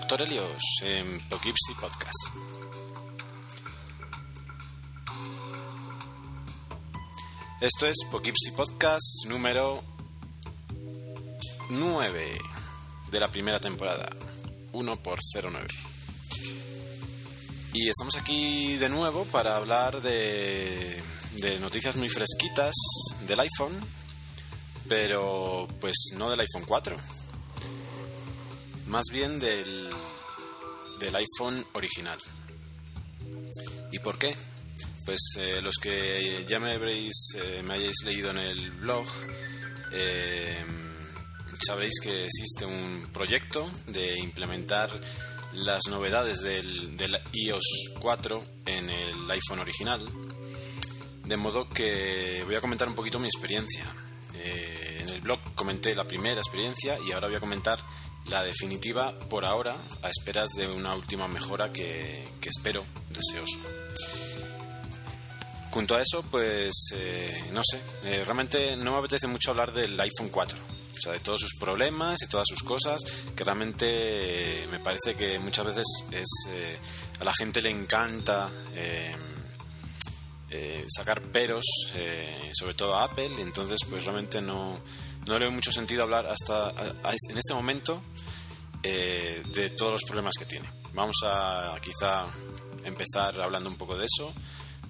[0.00, 0.22] Dr.
[0.22, 2.28] Helios en Poughkeepsie Podcast.
[7.60, 9.82] Esto es Poughkeepsie Podcast número
[11.70, 12.38] 9
[13.10, 14.08] de la primera temporada.
[14.72, 15.66] 1 por 09.
[17.72, 21.02] Y estamos aquí de nuevo para hablar de,
[21.38, 22.72] de noticias muy fresquitas
[23.26, 23.72] del iPhone
[24.88, 26.96] pero pues no del iPhone 4,
[28.88, 29.77] más bien del,
[30.98, 32.18] del iPhone original.
[33.90, 34.34] ¿Y por qué?
[35.04, 39.06] Pues eh, los que ya me habréis, eh, me hayáis leído en el blog,
[39.92, 40.62] eh,
[41.66, 44.90] sabréis que existe un proyecto de implementar
[45.54, 50.06] las novedades del, del iOS 4 en el iPhone original.
[51.24, 53.84] De modo que voy a comentar un poquito mi experiencia.
[54.34, 57.78] En el blog comenté la primera experiencia y ahora voy a comentar
[58.30, 63.58] la definitiva por ahora, a esperas de una última mejora que, espero, deseoso.
[65.70, 69.98] Junto a eso, pues eh, no sé, eh, realmente no me apetece mucho hablar del
[70.00, 73.00] iPhone 4, o sea, de todos sus problemas y todas sus cosas,
[73.36, 76.28] que realmente me parece que muchas veces es
[77.20, 78.48] a la gente le encanta
[80.50, 81.64] eh, sacar peros,
[81.94, 84.78] eh, sobre todo a Apple, y entonces pues realmente no,
[85.28, 88.02] no le veo mucho sentido hablar hasta a, en este momento
[88.82, 90.68] eh, de todos los problemas que tiene.
[90.94, 92.24] Vamos a quizá
[92.84, 94.32] empezar hablando un poco de eso,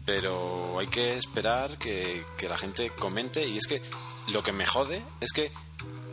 [0.06, 3.82] pero hay que esperar que, que la gente comente y es que
[4.28, 5.50] lo que me jode es que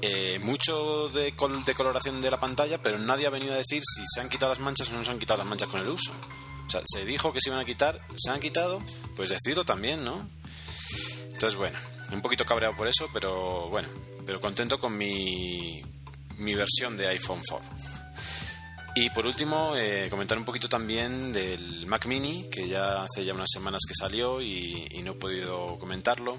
[0.01, 3.83] eh, mucho de, col de coloración de la pantalla, pero nadie ha venido a decir
[3.85, 5.87] si se han quitado las manchas o no se han quitado las manchas con el
[5.87, 6.11] uso.
[6.67, 8.81] O sea, se dijo que se iban a quitar, se han quitado,
[9.15, 10.27] pues decirlo también, ¿no?
[11.31, 11.77] Entonces, bueno,
[12.11, 13.87] un poquito cabreado por eso, pero bueno,
[14.25, 15.81] pero contento con mi,
[16.37, 17.69] mi versión de iPhone 4.
[18.97, 23.33] Y por último, eh, comentar un poquito también del Mac Mini, que ya hace ya
[23.33, 26.37] unas semanas que salió y, no he podido comentarlo.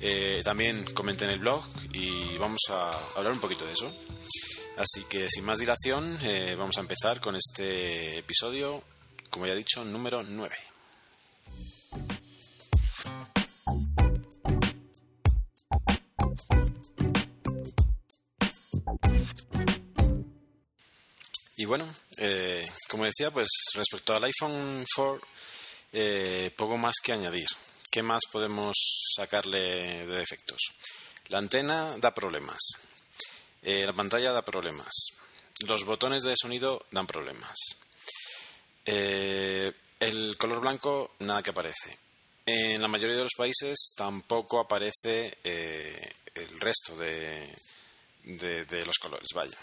[0.00, 3.92] Eh, también comenté en el blog y vamos a hablar un poquito de eso.
[4.76, 8.82] Así que sin más dilación, eh, vamos a empezar con este episodio
[9.34, 10.54] como ya he dicho, número 9.
[21.56, 25.20] Y bueno, eh, como decía, pues respecto al iPhone 4,
[25.92, 27.46] eh, poco más que añadir.
[27.90, 28.74] ¿Qué más podemos
[29.16, 30.58] sacarle de defectos?
[31.28, 32.58] La antena da problemas.
[33.62, 34.90] Eh, la pantalla da problemas.
[35.60, 37.56] Los botones de sonido dan problemas.
[38.84, 41.96] El color blanco, nada que aparece.
[42.44, 47.56] En la mayoría de los países tampoco aparece el resto de,
[48.24, 49.56] de, de, los colores, vaya.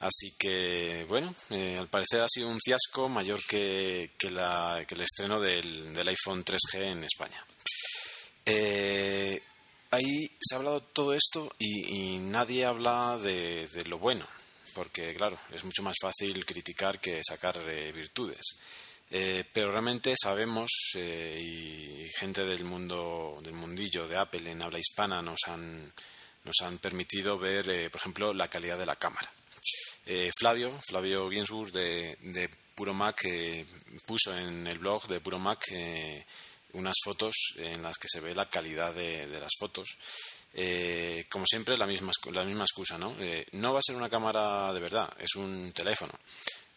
[0.00, 5.00] Así que, bueno, eh, al parecer ha sido un fiasco mayor que, la, que el
[5.00, 7.44] estreno del, iPhone 3G en España.
[8.46, 9.42] Eh,
[9.90, 14.26] ahí se ha hablado todo esto y, nadie habla de, lo bueno
[14.74, 18.58] porque claro, es mucho más fácil criticar que sacar eh, virtudes.
[19.10, 25.20] Eh, pero realmente sabemos y gente del mundo del mundillo de Apple en habla hispana
[25.22, 25.92] nos han
[26.44, 29.28] nos han permitido ver, por ejemplo, la calidad de la cámara.
[30.38, 33.26] Flavio, Flavio Ginsburg de, Puro Mac
[34.06, 35.66] puso en el blog de Puro Mac
[36.72, 39.98] unas fotos en las que se ve la calidad de, las fotos
[40.54, 43.14] eh, como siempre, la misma, la misma excusa, ¿no?
[43.20, 46.12] Eh, no va a ser una cámara de verdad, es un teléfono.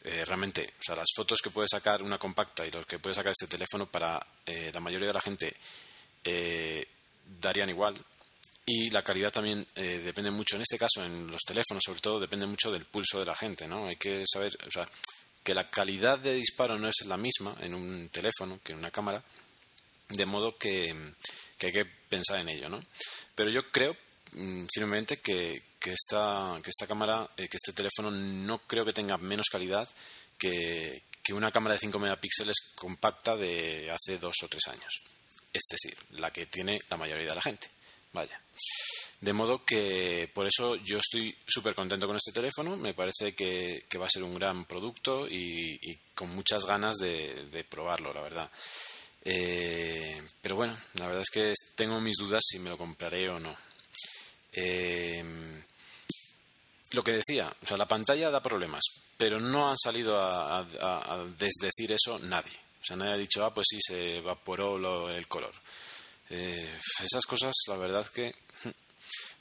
[0.04, 3.16] Eh, realmente, o sea, las fotos que puede sacar una compacta y los que puede
[3.16, 5.56] sacar este teléfono para eh, la mayoría de la gente
[7.40, 7.96] darían igual.
[8.66, 12.46] Y la calidad también depende mucho, en este caso, en los teléfonos sobre todo, depende
[12.46, 13.88] mucho del pulso de la gente, ¿no?
[13.88, 14.88] Hay que saber, o sea,
[15.44, 18.92] que la calidad de disparo no es la misma en un teléfono que en una
[18.92, 19.24] cámara,
[20.10, 20.96] de modo que,
[21.62, 22.84] hay que pensar en ello, ¿no?
[23.34, 23.96] Pero yo creo
[24.34, 28.94] mm, firmemente que, que, esta, que esta cámara, eh, que este teléfono no creo que
[28.94, 29.90] tenga menos calidad
[30.38, 35.02] que, que una cámara de 5 megapíxeles compacta de hace dos o tres años.
[35.54, 37.68] Es decir, la que tiene la mayoría de la gente.
[38.14, 38.40] Vaya.
[39.20, 42.76] De modo que por eso yo estoy súper contento con este teléfono.
[42.76, 45.80] Me parece que, va a ser un gran producto y,
[46.16, 48.52] con muchas ganas de, probarlo, la verdad.
[49.24, 53.40] Eh, pero bueno, la verdad es que tengo mis dudas si me lo compraré o
[53.40, 53.56] no.
[54.54, 55.24] Eh,
[56.94, 58.84] lo que decía, o sea, la pantalla da problemas,
[59.18, 60.66] pero no han salido a,
[61.38, 62.58] desdecir eso nadie.
[62.82, 65.54] O sea, nadie ha dicho, ah, pues sí, se evaporó el color.
[66.30, 68.34] Eh, esas cosas, la verdad que,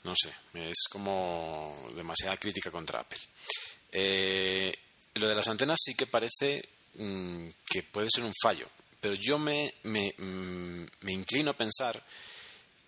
[0.03, 3.19] no sé, es como demasiada crítica contra Apple.
[3.91, 4.73] Eh,
[5.15, 6.63] lo de las antenas sí que parece
[6.95, 8.67] mm, que puede ser un fallo,
[8.99, 12.01] pero yo me, me, mm, me inclino a pensar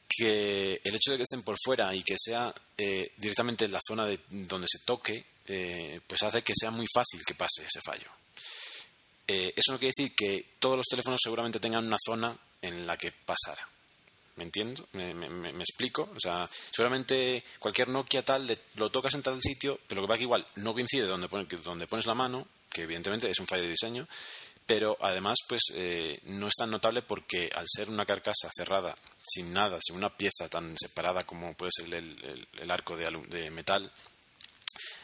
[0.09, 3.79] que el hecho de que estén por fuera y que sea eh, directamente en la
[3.85, 7.81] zona de donde se toque eh, pues hace que sea muy fácil que pase ese
[7.83, 8.09] fallo.
[9.25, 13.11] Eso no quiere decir que todos los teléfonos seguramente tengan una zona en la que
[13.11, 13.67] pasara.
[14.35, 14.87] ¿Me entiendo?
[14.93, 16.09] ¿Me, explico?
[16.15, 20.17] O sea, seguramente cualquier Nokia tal lo tocas en tal sitio, pero lo que pasa
[20.17, 21.27] que igual no coincide donde,
[21.63, 24.07] donde pones la mano, que evidentemente es un fallo de diseño,
[24.65, 29.53] pero además pues eh, no es tan notable porque al ser una carcasa cerrada, sin
[29.53, 33.91] nada, sin una pieza tan separada como puede ser el, arco de, de metal,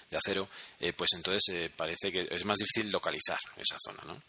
[0.10, 0.50] de acero,
[0.80, 4.22] eh, pues entonces eh, parece que es más difícil localizar esa zona, ¿no?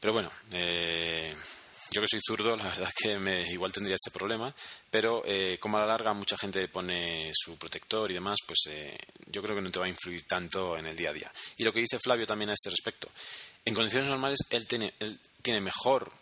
[0.00, 1.34] Pero bueno, eh,
[1.90, 4.54] yo que soy zurdo, la verdad es que me, igual tendría este problema,
[4.90, 5.22] pero
[5.60, 8.58] como a la larga mucha gente pone su protector y demás, pues
[9.26, 11.32] yo creo que no te va a influir tanto en el día a día.
[11.56, 13.08] Y lo que dice Flavio también a este respecto,
[13.64, 16.12] en condiciones normales él tiene, mejor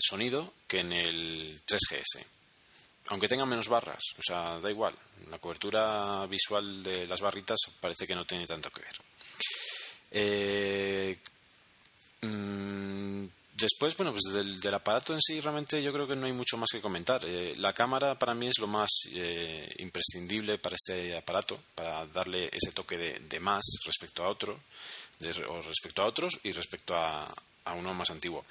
[0.00, 2.24] sonido que en el 3GS
[3.10, 4.94] aunque tengan menos barras, o sea, da igual.
[5.30, 8.96] La cobertura visual de las barritas parece que no tiene tanto que ver.
[10.12, 11.18] Eh,
[12.22, 13.24] mm,
[13.60, 16.68] después, bueno, pues del, aparato en sí realmente yo creo que no hay mucho más
[16.72, 17.24] que comentar.
[17.24, 22.46] Eh, la cámara para mí es lo más eh, imprescindible para este aparato, para darle
[22.52, 24.58] ese toque de, más respecto a otro,
[25.48, 27.32] o respecto a otros y respecto a,
[27.76, 28.44] uno más antiguo.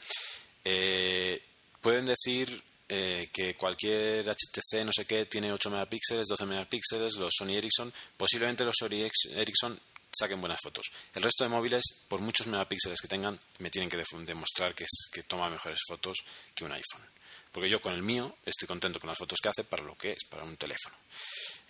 [1.82, 7.32] pueden decir eh, que cualquier HTC no sé qué tiene 8 megapíxeles, 12 megapíxeles, los
[7.38, 9.80] Sony Ericsson, posiblemente los Sony Ericsson
[10.12, 10.88] saquen buenas fotos.
[11.14, 15.10] El resto de móviles, por muchos megapíxeles que tengan, me tienen que demostrar que, es,
[15.12, 16.18] que toma mejores fotos
[16.54, 17.08] que un iPhone.
[17.52, 20.12] Porque yo con el mío estoy contento con las fotos que hace para lo que
[20.12, 20.96] es, para un teléfono.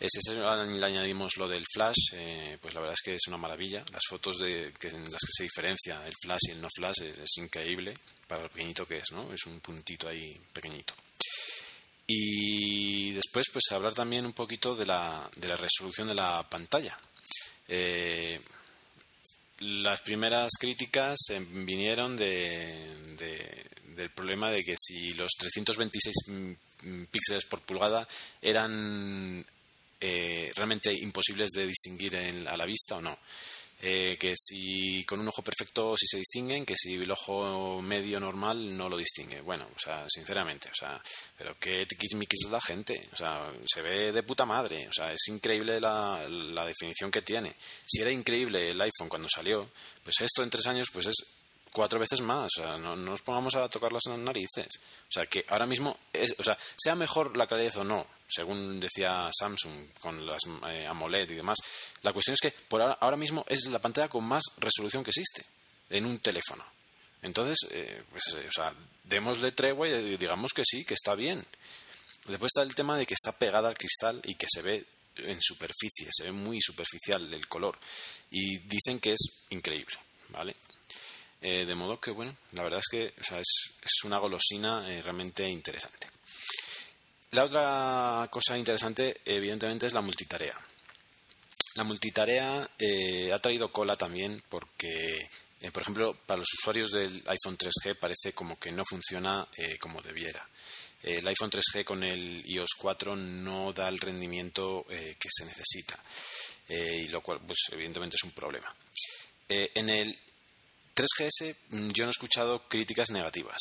[0.02, 3.84] Si le añadimos lo del flash, eh, pues la verdad es que es una maravilla.
[3.92, 7.02] Las fotos de, que, en las que se diferencia el flash y el no flash
[7.02, 7.94] es, increíble
[8.28, 9.32] para lo pequeñito que es, ¿no?
[9.34, 10.94] Es un puntito ahí pequeñito.
[12.08, 16.98] Y después, pues hablar también un poquito de la, de la resolución de la pantalla.
[17.70, 18.40] Eh,
[19.60, 21.18] las primeras críticas
[21.52, 22.88] vinieron de,
[23.96, 26.16] del problema de que si los 326
[27.12, 28.08] píxeles por pulgada
[28.42, 29.46] eran
[30.00, 33.18] eh, realmente imposibles de distinguir a la vista o no.
[33.82, 38.20] Eh, que si con un ojo perfecto sí se distinguen, que si el ojo medio
[38.20, 39.40] normal no lo distingue.
[39.40, 41.02] Bueno, o sea, sinceramente, o sea,
[41.38, 45.14] pero qué tiquismiquis es la gente, o sea, se ve de puta madre, o sea,
[45.14, 47.56] es increíble la, la definición que tiene.
[47.86, 49.70] Si era increíble el iPhone cuando salió,
[50.04, 51.39] pues esto en tres años pues es
[51.72, 52.50] cuatro veces más.
[52.58, 54.68] O sea, no, nos pongamos a tocar las narices.
[55.08, 58.80] O sea, que ahora mismo, es, o sea, sea mejor la calidad o no, según
[58.80, 61.58] decía Samsung con las eh, AMOLED y demás,
[62.04, 65.46] la cuestión es que por ahora, mismo es la pantalla con más resolución que existe
[65.90, 66.64] en un teléfono.
[67.22, 68.74] Entonces, eh, pues, eh, o sea,
[69.04, 71.44] démosle tregua y digamos que sí, que está bien.
[72.28, 74.86] Después está el tema de que está pegada al cristal y que se ve
[75.18, 77.78] en superficie, se ve muy superficial el color.
[78.32, 79.96] Y dicen que es increíble,
[80.30, 80.56] ¿vale?
[81.42, 86.08] Eh, de modo que, bueno, la verdad es que es, una golosina eh, realmente interesante.
[87.32, 90.56] La otra cosa interesante, evidentemente, es la multitarea.
[91.76, 95.30] La multitarea eh, ha traído cola también porque,
[95.72, 99.48] por ejemplo, para los usuarios del iPhone 3G parece como que no funciona
[99.80, 100.46] como debiera.
[101.04, 106.04] El iPhone 3G con el iOS 4 no da el rendimiento que se necesita,
[106.68, 108.76] y lo cual, pues, evidentemente, es un problema.
[109.48, 110.20] en el
[111.00, 113.60] 3GS mm, yo no he escuchado críticas negativas.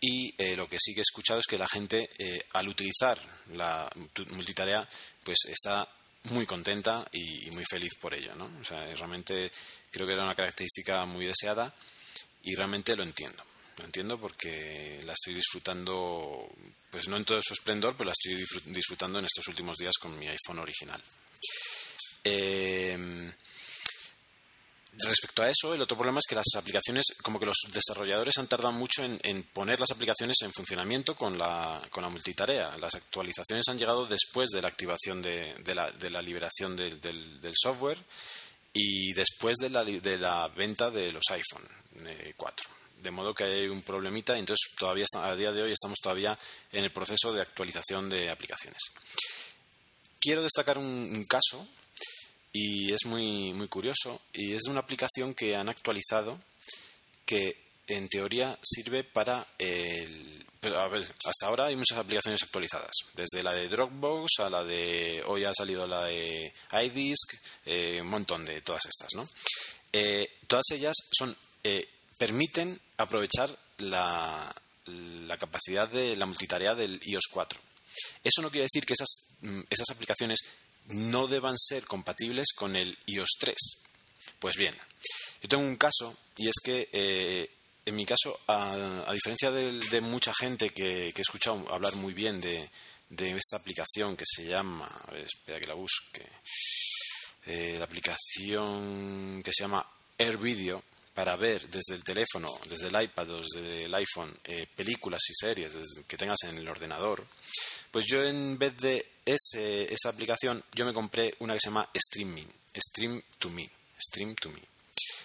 [0.00, 3.18] Y eh, lo que sí que he escuchado es que la gente, eh, al utilizar
[3.54, 3.90] la
[4.32, 4.86] multitarea,
[5.24, 5.88] pues está
[6.24, 8.44] muy contenta y, muy feliz por ello, ¿no?
[8.60, 9.50] O sea, realmente
[9.90, 11.74] creo que era una característica muy deseada
[12.42, 13.42] y realmente lo entiendo.
[13.78, 16.48] Lo entiendo porque la estoy disfrutando,
[16.90, 20.18] pues no en todo su esplendor, pero la estoy disfrutando en estos últimos días con
[20.18, 21.02] mi iPhone original.
[22.22, 23.32] Eh,
[24.96, 28.46] Respecto a eso, el otro problema es que las aplicaciones, como que los desarrolladores han
[28.46, 32.76] tardado mucho en, poner las aplicaciones en funcionamiento con la, con la, multitarea.
[32.78, 37.98] Las actualizaciones han llegado después de la activación de, la, liberación del, software
[38.72, 41.66] y después de la, de la venta de los iPhone
[42.36, 42.66] 4.
[43.02, 46.38] De modo que hay un problemita y entonces todavía a día de hoy estamos todavía
[46.70, 48.80] en el proceso de actualización de aplicaciones.
[50.20, 51.66] Quiero destacar un caso
[52.56, 56.40] y es muy, muy curioso y es una aplicación que han actualizado
[57.26, 57.56] que
[57.88, 60.46] en teoría sirve para el...
[60.60, 64.64] Pero a ver, hasta ahora hay muchas aplicaciones actualizadas, desde la de Dropbox a la
[64.64, 65.22] de...
[65.26, 67.34] Hoy ha salido la de iDisk,
[67.66, 69.28] eh, un montón de todas estas, ¿no?
[69.92, 74.54] Eh, todas ellas son eh, permiten aprovechar la,
[75.26, 77.60] la capacidad de la multitarea del iOS 4.
[78.22, 79.08] Eso no quiere decir que esas,
[79.40, 80.38] mm, esas aplicaciones
[80.88, 83.56] no deban ser compatibles con el iOS 3.
[84.38, 84.74] Pues bien,
[85.42, 87.50] yo tengo un caso y es que eh,
[87.86, 92.70] en mi caso, a, diferencia de, mucha gente que, he escuchado hablar muy bien de,
[93.10, 96.26] esta aplicación que se llama, a ver, espera que la busque,
[97.46, 99.86] eh, la aplicación que se llama
[100.18, 105.20] AirVideo para ver desde el teléfono, desde el iPad o desde el iPhone eh, películas
[105.28, 105.72] y series
[106.08, 107.24] que tengas en el ordenador,
[107.94, 112.48] pues yo en vez de esa aplicación, yo me compré una que se llama Streaming,
[112.76, 114.60] Stream to Me, Stream to Me.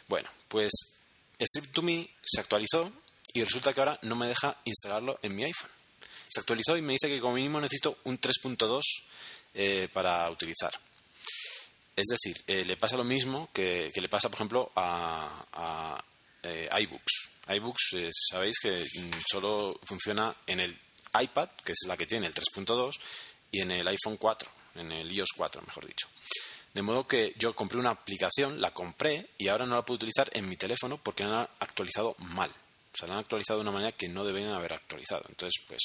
[0.07, 0.69] Bueno, pues
[1.41, 2.93] Stream to Me se actualizó
[3.33, 5.71] y resulta que ahora no me deja instalarlo en mi iPhone.
[6.27, 8.81] Se actualizó y me dice que como mínimo necesito un 3.2
[9.55, 10.79] eh, para utilizar.
[11.95, 15.99] Es decir, eh, le pasa lo mismo que, le pasa, por ejemplo, a,
[16.43, 17.31] eh, iBooks.
[17.47, 20.79] iBooks, sabéis que mm, solo funciona en el
[21.19, 22.91] iPad, que es la que tiene el 3.2,
[23.51, 26.07] y en el iPhone 4, en el iOS 4, mejor dicho.
[26.73, 30.29] De modo que yo compré una aplicación, la compré y ahora no la puedo utilizar
[30.33, 32.49] en mi teléfono porque la han actualizado mal.
[32.49, 35.25] O sea, la han actualizado de una manera que no deberían haber actualizado.
[35.29, 35.81] Entonces, pues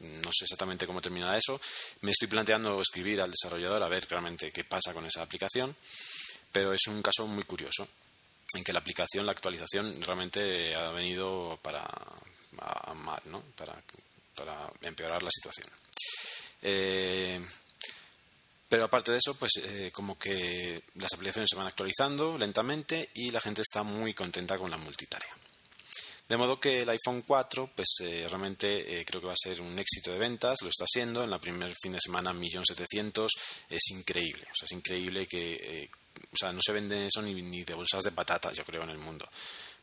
[0.00, 1.60] no sé exactamente cómo terminará eso.
[2.00, 5.74] Me estoy planteando escribir al desarrollador a ver realmente qué pasa con esa aplicación,
[6.50, 7.86] pero es un caso muy curioso
[8.54, 11.88] en que la aplicación, la actualización realmente ha venido para
[12.94, 13.42] mal, ¿no?
[13.56, 13.74] Para
[14.36, 15.68] para empeorar la situación.
[16.62, 17.40] Eh,
[18.68, 23.30] pero aparte de eso, pues eh, como que las aplicaciones se van actualizando lentamente y
[23.30, 25.30] la gente está muy contenta con la multitarea.
[26.28, 29.78] De modo que el iPhone 4, pues eh, realmente creo que va a ser un
[29.78, 31.22] éxito de ventas, lo está siendo.
[31.22, 33.28] En la primer fin de semana, 1.700.000,
[33.70, 34.42] es increíble.
[34.42, 35.88] O sea, es increíble que,
[36.32, 38.90] o sea, no se vende eso ni, ni de bolsas de patatas, yo creo, en
[38.90, 39.28] el mundo.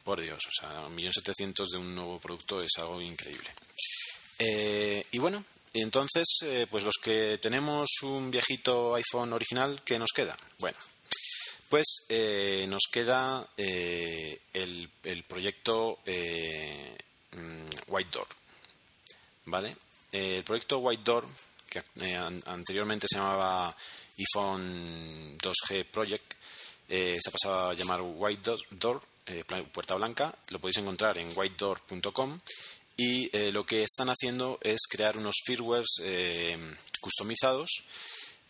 [0.03, 3.49] Por Dios, o sea, 1.700.000 de un nuevo producto es algo increíble.
[4.39, 10.11] Eh, y bueno, entonces, eh, pues los que tenemos un viejito iPhone original, ¿qué nos
[10.11, 10.37] queda?
[10.59, 10.77] Bueno,
[11.69, 18.27] pues eh, nos queda el, el, proyecto mm, White Door.
[19.45, 19.75] ¿Vale?
[20.11, 21.27] el proyecto White Door,
[21.67, 21.83] que
[22.45, 23.75] anteriormente se llamaba
[24.17, 26.33] iPhone 2G Project,
[26.87, 29.01] se ha pasado a llamar White Door,
[29.71, 30.33] Puerta Blanca.
[30.51, 32.37] Lo podéis encontrar en whitedoor.com
[32.95, 36.57] y eh, lo que están haciendo es crear unos firmwares eh,
[37.01, 37.69] customizados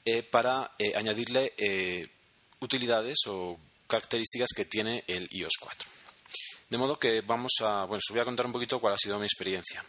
[0.05, 1.53] eh, para añadirle
[2.59, 3.57] utilidades o
[3.87, 5.89] características que tiene el iOS 4.
[6.69, 9.19] De modo que vamos a, bueno, os voy a contar un poquito cuál ha sido
[9.19, 9.83] mi experiencia.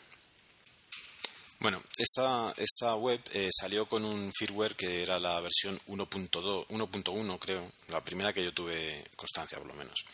[1.59, 3.21] Bueno, esta, esta web
[3.59, 8.53] salió con un firmware que era la versión 1.2, 1.1 creo, la primera que yo
[8.53, 10.05] tuve constancia por lo menos,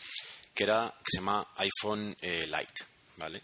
[0.54, 2.84] que era que se llama iPhone Lite,
[3.16, 3.42] ¿vale?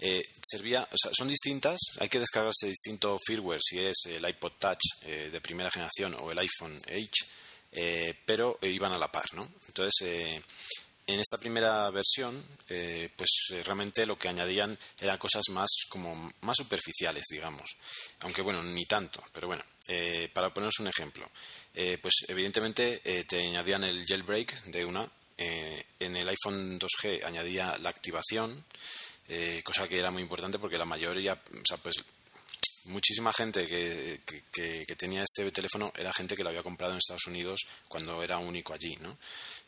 [0.00, 5.28] Eh, servía, son distintas, hay que descargarse distinto firmware si es el iPod Touch eh,
[5.32, 7.26] de primera generación o el iPhone H,
[7.72, 9.48] eh, pero iban a la par, ¿no?
[9.66, 10.40] Entonces,
[11.06, 12.44] en esta primera versión,
[13.16, 13.30] pues
[13.64, 17.76] realmente lo que añadían eran cosas más como más superficiales, digamos,
[18.20, 19.64] aunque bueno, ni tanto, pero bueno,
[20.34, 21.30] para poneros un ejemplo,
[21.72, 28.64] pues evidentemente te añadían el jailbreak de una, en el iPhone 2G añadía la activación,
[29.28, 31.96] eh, cosa que era muy importante porque la mayoría, o sea, pues
[32.84, 34.20] muchísima gente que,
[34.50, 38.38] que, tenía este teléfono era gente que lo había comprado en Estados Unidos cuando era
[38.38, 39.18] único allí, ¿no?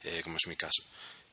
[0.03, 0.83] Eh, como es mi caso.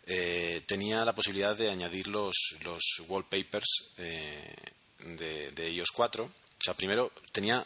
[0.05, 6.24] Eh, tenía la posibilidad de añadir los, los wallpapers de, de iOS 4.
[6.25, 6.29] O
[6.60, 7.65] sea, primero tenía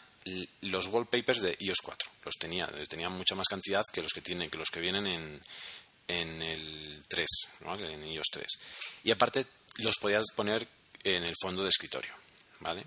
[0.62, 2.10] los wallpapers de iOS 4.
[2.24, 5.40] Los tenía, tenía mucha más cantidad que los que tienen, que los que vienen en,
[6.08, 7.26] en el 3,
[7.80, 8.46] en iOS 3.
[9.04, 9.46] Y aparte
[9.78, 10.66] los podías poner
[11.04, 12.12] en el fondo de escritorio,
[12.60, 12.84] ¿vale?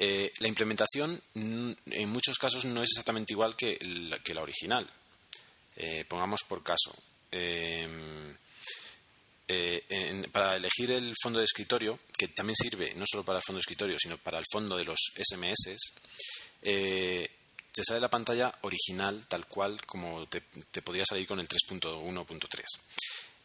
[0.00, 4.86] Eh, la implementación en muchos casos no es exactamente igual que la, que la original.
[5.76, 6.94] Eh, pongamos por caso.
[7.30, 8.36] Em,
[9.48, 13.58] eh, para elegir el fondo de escritorio, que también sirve no solo para el fondo
[13.58, 15.76] de escritorio, sino para el fondo de los SMS,
[16.60, 22.64] te sale la pantalla original tal cual como te, te podría salir con el 3.1.3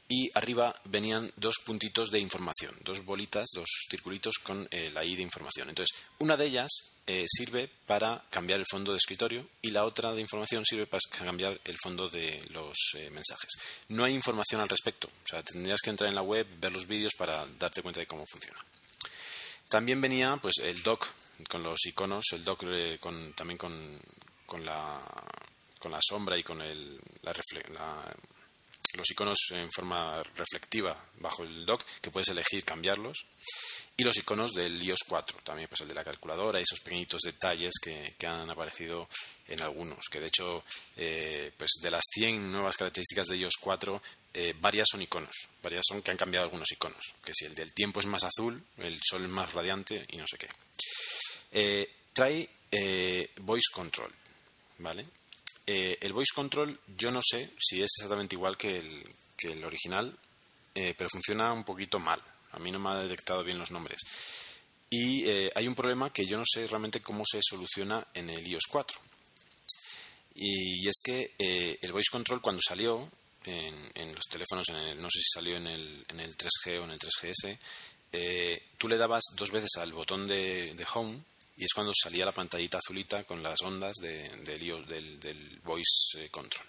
[0.07, 5.15] y arriba venían dos puntitos de información, dos bolitas, dos circulitos con eh, la I
[5.15, 5.69] de información.
[5.69, 6.71] Entonces, una de ellas
[7.07, 11.01] eh, sirve para cambiar el fondo de escritorio y la otra de información sirve para
[11.09, 13.49] cambiar el fondo de los eh, mensajes.
[13.89, 16.87] No hay información al respecto, o sea, tendrías que entrar en la web, ver los
[16.87, 18.59] vídeos para darte cuenta de cómo funciona.
[19.69, 21.07] También venía pues el dock
[21.49, 22.63] con los iconos, el dock
[22.99, 23.99] con, también con,
[24.45, 25.01] con, la,
[25.79, 27.33] con la sombra y con el, la,
[27.73, 28.15] la
[28.95, 33.25] los iconos en forma reflectiva bajo el dock, que puedes elegir cambiarlos.
[33.95, 37.21] Y los iconos del iOS 4, también pues el de la calculadora y esos pequeñitos
[37.21, 39.07] detalles que, han aparecido
[39.47, 40.05] en algunos.
[40.09, 40.63] Que de hecho,
[40.97, 44.01] eh, pues de las 100 nuevas características de iOS 4,
[44.33, 45.35] eh, varias son iconos.
[45.61, 47.13] Varias son que han cambiado algunos iconos.
[47.23, 50.25] Que si el del tiempo es más azul, el sol es más radiante y no
[50.27, 50.47] sé qué.
[51.51, 52.49] Eh, trae
[53.37, 54.11] voice control,
[54.79, 55.05] ¿vale?
[55.65, 59.03] Eh, el voice control yo no sé si es exactamente igual que el,
[59.39, 60.17] el original,
[60.75, 62.21] eh, pero funciona un poquito mal.
[62.51, 64.01] A mí no me ha detectado bien los nombres.
[64.89, 68.45] Y eh, hay un problema que yo no sé realmente cómo se soluciona en el
[68.47, 68.99] iOS 4.
[70.35, 71.33] Y, es que
[71.81, 73.07] el voice control cuando salió
[73.45, 76.99] en, los teléfonos, no sé si salió en el, en el 3G o en el
[76.99, 77.59] 3GS,
[78.77, 81.21] tú le dabas dos veces al botón de home
[81.57, 86.65] y es cuando salía la pantallita azulita con las ondas del, del, voice eh, control.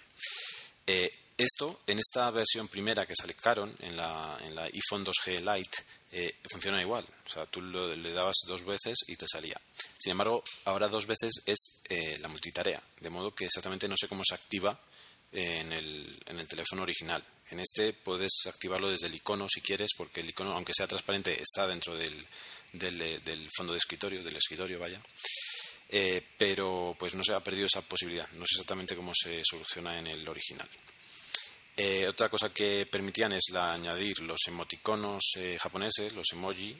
[0.86, 5.78] Eh, esto, en esta versión primera que sacaron, en la, en la iPhone 2G Lite,
[6.12, 7.04] eh, funciona igual.
[7.26, 9.60] O sea, tú le dabas dos veces y te salía.
[9.98, 11.80] Sin embargo, ahora dos veces es
[12.20, 14.78] la multitarea, de modo que exactamente no sé cómo se activa
[15.32, 17.24] en el, en el teléfono original.
[17.50, 21.40] En este puedes activarlo desde el icono si quieres, porque el icono, aunque sea transparente,
[21.40, 22.14] está dentro del,
[22.74, 25.00] del, del fondo de escritorio, del escritorio, vaya.
[25.88, 28.28] Eh, pero pues no se ha perdido esa posibilidad.
[28.32, 30.68] No sé exactamente cómo se soluciona en el original.
[31.76, 36.76] Eh, otra cosa que permitían es la, añadir los emoticonos eh, japoneses, los emoji,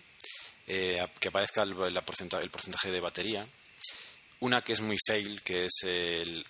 [0.66, 2.02] que aparezca el, el,
[2.50, 3.46] porcentaje de batería.
[4.40, 6.44] Una que es muy fail, que es el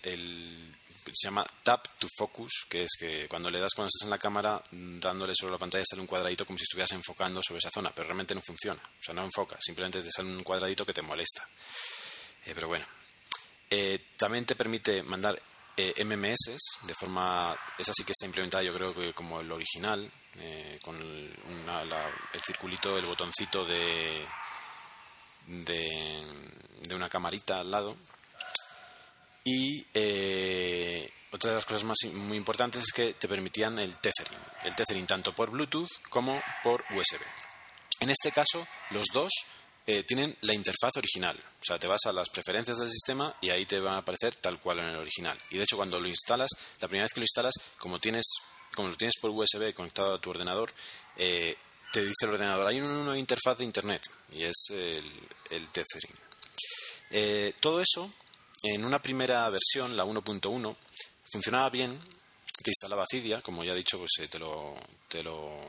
[1.13, 4.19] se llama Tap to Focus, que es que cuando le das cuando estás en la
[4.19, 7.93] cámara, dándole sobre la pantalla sale un cuadradito como si estuvieras enfocando sobre esa zona,
[7.95, 8.81] pero realmente no funciona.
[8.83, 11.47] O sea, no enfoca, simplemente te sale un cuadradito que te molesta.
[12.47, 12.85] Eh, pero bueno.
[13.71, 15.41] Eh, también te permite mandar
[15.77, 17.57] eh, MMS de forma.
[17.77, 20.11] Esa sí que está implementada, yo creo que como el original,
[20.83, 24.27] con el circulito, el botoncito de,
[25.47, 27.97] de una camarita al lado
[29.45, 34.41] y eh, otra de las cosas más muy importantes es que te permitían el tethering.
[34.65, 37.21] El tethering tanto por Bluetooth como por USB.
[38.01, 39.31] En este caso, los dos
[39.87, 41.37] eh, tienen la interfaz original.
[41.37, 44.37] O sea, te vas a las preferencias del sistema y ahí te van a aparecer
[44.37, 45.39] tal cual en el original.
[45.51, 46.49] Y de hecho, cuando lo instalas,
[46.81, 48.25] la primera vez que lo instalas, como, tienes,
[48.75, 50.73] como lo tienes por USB conectado a tu ordenador,
[51.19, 51.55] eh,
[51.93, 54.03] te dice el ordenador, hay una interfaz de Internet
[54.33, 55.05] y es el,
[55.51, 57.55] el tethering.
[57.61, 58.11] todo eso
[58.65, 60.77] en una primera versión, la 1.1,
[61.31, 61.99] funcionaba bien,
[62.63, 64.75] te instalaba Cydia, como ya he dicho, pues eh, te lo,
[65.07, 65.61] te lo,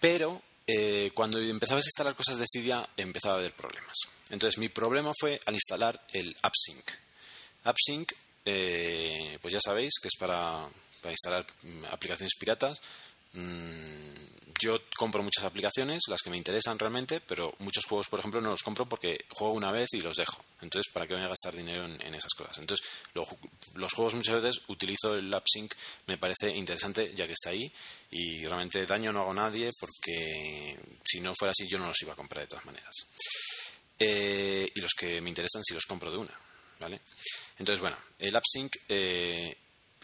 [0.00, 3.96] pero eh, cuando empezabas a instalar cosas de Cydia empezaba a haber problemas.
[4.30, 6.88] Entonces mi problema fue al instalar el AppSync.
[7.64, 8.12] AppSync,
[8.44, 10.68] eh, pues ya sabéis que es para,
[11.00, 12.80] para instalar mm, aplicaciones piratas.
[13.36, 14.06] Mm,
[14.58, 18.50] yo compro muchas aplicaciones, las que me interesan realmente, pero muchos juegos, por ejemplo, no
[18.50, 20.42] los compro porque juego una vez y los dejo.
[20.62, 22.58] Entonces, ¿para qué voy a gastar dinero en, esas cosas?
[22.58, 22.86] Entonces,
[23.74, 25.74] los juegos muchas veces utilizo el AppSync,
[26.06, 27.70] me parece interesante ya que está ahí
[28.10, 32.02] y realmente daño no hago a nadie porque si no fuera así yo no los
[32.02, 32.94] iba a comprar de todas maneras.
[33.98, 36.34] Eh, y los que me interesan sí los compro de una,
[36.80, 37.00] ¿vale?
[37.58, 39.56] Entonces, bueno, el AppSync eh,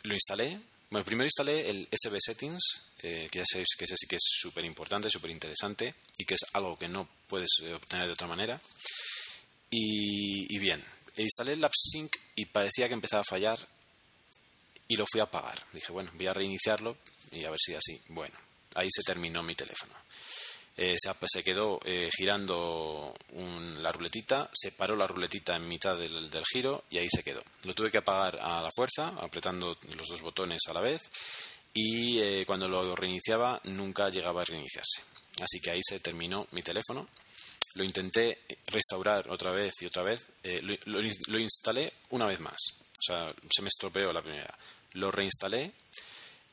[0.02, 0.60] lo instalé.
[0.92, 4.22] Bueno, primero instalé el SB Settings, eh, que ya sabéis que ese sí que es
[4.22, 8.26] súper importante, súper interesante y que es algo que no puedes eh, obtener de otra
[8.26, 8.60] manera.
[9.70, 10.84] Y, bien,
[11.16, 13.58] instalé el AppSync y parecía que empezaba a fallar
[14.86, 15.64] y lo fui a apagar.
[15.72, 16.98] Dije, bueno, voy a reiniciarlo
[17.30, 17.98] y a ver si así.
[18.08, 18.36] Bueno,
[18.74, 19.94] ahí se terminó mi teléfono.
[20.76, 23.14] Eh, se, quedó eh, girando
[23.80, 27.42] la ruletita, se paró la ruletita en mitad del, giro y ahí se quedó.
[27.64, 31.02] Lo tuve que apagar a la fuerza, apretando los dos botones a la vez,
[31.74, 35.02] y eh, cuando lo reiniciaba nunca llegaba a reiniciarse.
[35.42, 37.08] Así que ahí se terminó mi teléfono.
[37.74, 40.26] Lo intenté restaurar otra vez y otra vez.
[40.62, 42.58] Lo, lo instalé una vez más.
[42.80, 44.54] O sea, se me estropeó la primera.
[44.92, 45.72] Lo reinstalé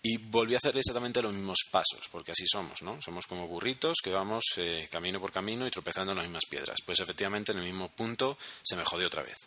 [0.01, 3.01] y volví a hacer exactamente los mismos pasos, porque así somos, ¿no?
[3.01, 6.77] Somos como burritos que vamos eh, camino por camino y tropezando en las mismas piedras.
[6.85, 9.37] Pues efectivamente en el mismo punto se me jodió otra vez.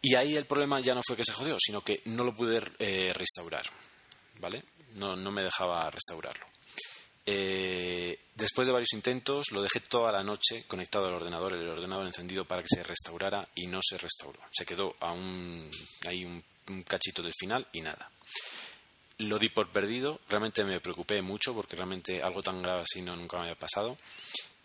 [0.00, 2.62] Y ahí el problema ya no fue que se jodió, sino que no lo pude
[2.78, 3.64] eh, restaurar,
[4.40, 4.62] ¿vale?
[4.94, 6.46] No, no, me dejaba restaurarlo.
[7.26, 12.06] Eh, después de varios intentos, lo dejé toda la noche conectado al ordenador, el ordenador
[12.06, 14.40] encendido para que se restaurara y no se restauró.
[14.52, 15.70] Se quedó a un,
[16.06, 18.10] ahí un cachito del final y nada
[19.18, 23.16] lo di por perdido, realmente me preocupé mucho porque realmente algo tan grave así no
[23.16, 23.96] nunca me había pasado.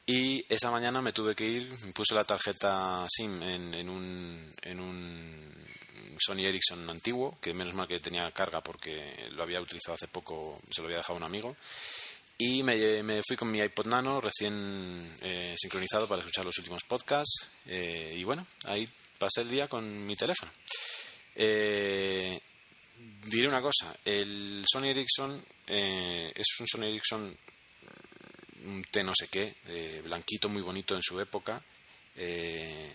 [0.05, 5.49] Y esa mañana me tuve que ir, puse la tarjeta SIM en, un, en un
[6.19, 10.59] Sony Ericsson antiguo, que menos mal que tenía carga porque lo había utilizado hace poco,
[10.71, 11.55] se lo había dejado un amigo.
[12.39, 17.47] Y me, fui con mi iPod Nano recién eh, sincronizado para escuchar los últimos podcasts.
[17.67, 20.51] Eh, y bueno, ahí pasé el día con mi teléfono.
[21.35, 22.41] Eh,
[22.99, 27.37] diré una cosa, el Sony Ericsson eh, es un Sony Ericsson
[28.65, 31.63] un T no sé qué, eh, blanquito, muy bonito en su época.
[32.15, 32.93] Eh,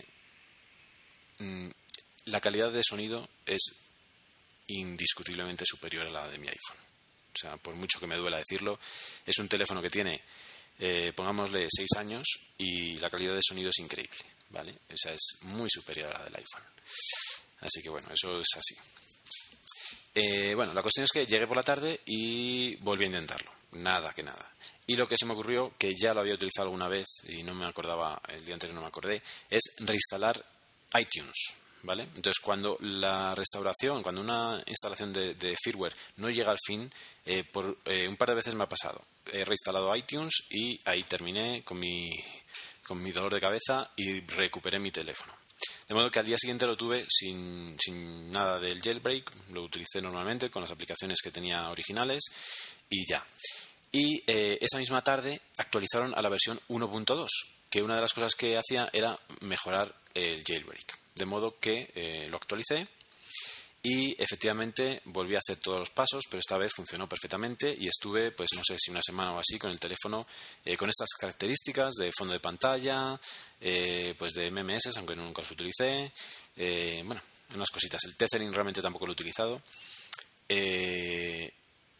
[1.39, 1.69] mm,
[2.25, 3.61] la calidad de sonido es
[4.67, 6.77] indiscutiblemente superior a la de mi iPhone.
[7.33, 8.79] O sea, por mucho que me duela decirlo,
[9.25, 10.21] es un teléfono que tiene,
[11.15, 12.23] pongámosle, 6 años
[12.57, 14.17] y la calidad de sonido es increíble,
[14.49, 14.73] ¿vale?
[14.93, 16.63] O sea, es muy superior a la del iPhone.
[17.59, 18.75] Así que bueno, eso es así.
[20.17, 23.51] Eh, bueno, la cuestión es que llegué por la tarde y volví a intentarlo.
[23.73, 24.49] Nada, que nada.
[24.87, 27.53] Y lo que se me ocurrió, que ya lo había utilizado alguna vez y no
[27.53, 30.43] me acordaba, el día anterior no me acordé, es reinstalar
[30.97, 31.53] iTunes.
[31.83, 32.03] ¿Vale?
[32.15, 36.91] Entonces, cuando la restauración, cuando una instalación de, firmware no llega al fin,
[37.23, 38.99] eh, por eh, un par de veces me ha pasado.
[39.31, 42.09] He reinstalado iTunes y ahí terminé con mi,
[42.87, 45.44] con mi dolor de cabeza y recuperé mi teléfono.
[45.87, 50.01] De modo que al día siguiente lo tuve sin, sin nada del jailbreak, lo utilicé
[50.01, 52.23] normalmente con las aplicaciones que tenía originales
[52.89, 53.23] y ya.
[53.91, 57.27] Y eh, esa misma tarde actualizaron a la versión 1.2,
[57.69, 60.97] que una de las cosas que hacía era mejorar el jailbreak.
[61.13, 62.87] De modo que eh, lo actualicé
[63.85, 68.31] y efectivamente volví a hacer todos los pasos, pero esta vez funcionó perfectamente y estuve,
[68.31, 70.25] pues no sé si una semana o así, con el teléfono
[70.65, 73.19] eh, con estas características de fondo de pantalla,
[73.61, 76.11] eh, pues de MMS, aunque nunca los utilicé,
[76.57, 77.21] eh, bueno,
[77.53, 78.01] unas cositas.
[78.05, 79.61] El tethering realmente tampoco lo he utilizado.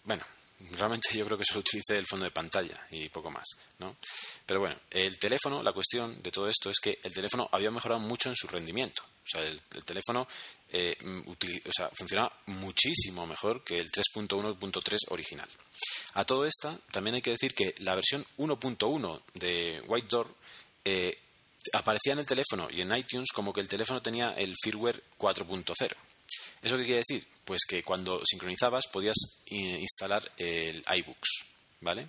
[0.05, 0.23] bueno,
[0.71, 3.45] realmente yo creo que solo utilicé el fondo de pantalla y poco más,
[3.79, 3.97] ¿no?
[4.45, 7.99] Pero bueno, el teléfono, la cuestión de todo esto es que el teléfono había mejorado
[7.99, 9.03] mucho en su rendimiento.
[9.03, 10.27] O sea, el, teléfono
[10.69, 15.49] eh, o sea, funciona muchísimo mejor que el 3.1.3 original.
[16.13, 20.35] A todo esto, también hay que decir que la versión 1.1 de White Door
[20.85, 21.17] eh,
[21.73, 25.95] aparecía en el teléfono y en iTunes como que el teléfono tenía el firmware 4.0.
[26.65, 27.27] ¿Eso qué quiere decir?
[27.45, 31.45] Pues que cuando sincronizabas podías instalar el iBooks,
[31.81, 32.07] ¿vale?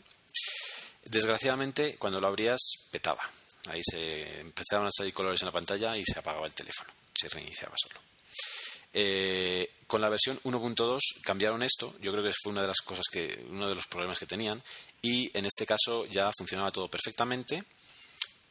[1.05, 2.59] Desgraciadamente, cuando lo abrías,
[2.91, 3.31] petaba.
[3.69, 7.29] Ahí se empezaban a salir colores en la pantalla y se apagaba el teléfono se
[7.29, 8.01] reiniciaba solo.
[8.93, 13.05] Eh, con la versión 1.2 cambiaron esto, yo creo que fue una de las cosas
[13.11, 14.63] que, uno de los problemas que tenían,
[15.03, 17.63] y en este caso ya funcionaba todo perfectamente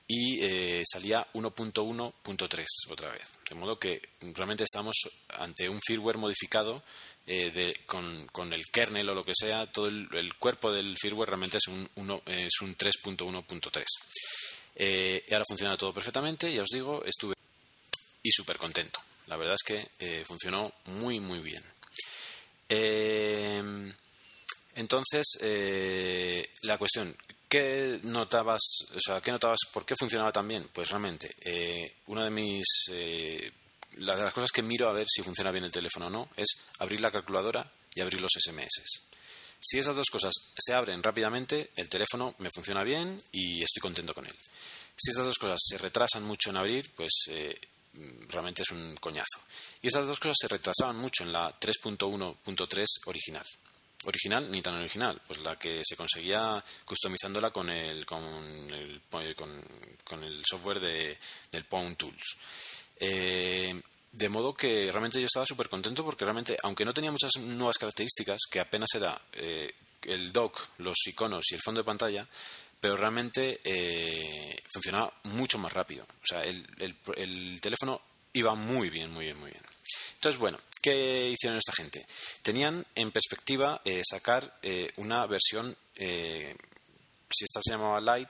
[0.07, 3.39] y eh, salía 1.1.3 otra vez.
[3.49, 4.01] De modo que
[4.33, 4.95] realmente estamos
[5.29, 6.83] ante un firmware modificado
[7.27, 11.67] eh, con, el kernel o lo que sea, todo el, cuerpo del firmware realmente es
[11.67, 11.89] un,
[12.25, 13.83] es un 3.1.3.
[15.27, 17.35] y ahora funciona todo perfectamente, ya os digo, estuve
[18.25, 18.99] y súper contento.
[19.27, 21.63] La verdad es que eh, funcionó muy, muy bien.
[22.67, 23.93] Em,
[24.73, 27.15] entonces, eh, la cuestión,
[27.57, 28.61] ¿qué notabas,
[28.93, 30.69] o sea, qué notabas, por qué funcionaba tan bien?
[30.73, 32.65] Pues realmente, eh, una de mis,
[33.97, 36.29] la de las cosas que miro a ver si funciona bien el teléfono o no,
[36.35, 36.47] es
[36.79, 39.03] abrir la calculadora y abrir los SMS.
[39.59, 44.13] Si esas dos cosas se abren rápidamente, el teléfono me funciona bien y estoy contento
[44.13, 44.35] con él.
[44.95, 47.11] Si estas dos cosas se retrasan mucho en abrir, pues
[47.95, 49.39] Mm, realmente es un coñazo.
[49.81, 53.45] Y esas dos cosas se retrasaban mucho en la 3.1.3 original.
[54.05, 58.23] Original, ni tan original, pues la que se conseguía customizándola con el, con
[58.71, 59.01] el,
[59.35, 61.17] con, el software de,
[61.51, 62.37] del Pound Tools.
[62.99, 67.31] Eh, de modo que realmente yo estaba súper contento porque realmente, aunque no tenía muchas
[67.37, 72.27] nuevas características, que apenas era eh, el dock, los iconos y el fondo de pantalla,
[72.79, 76.05] pero realmente eh, funcionaba mucho más rápido.
[76.05, 76.65] O sea, el,
[77.17, 78.01] el, teléfono
[78.33, 79.63] iba muy bien, muy bien, muy bien.
[80.13, 82.05] Entonces, bueno, ¿qué hicieron esta gente?
[82.43, 88.29] Tenían en perspectiva eh, sacar eh, una versión, si esta se llamaba Light,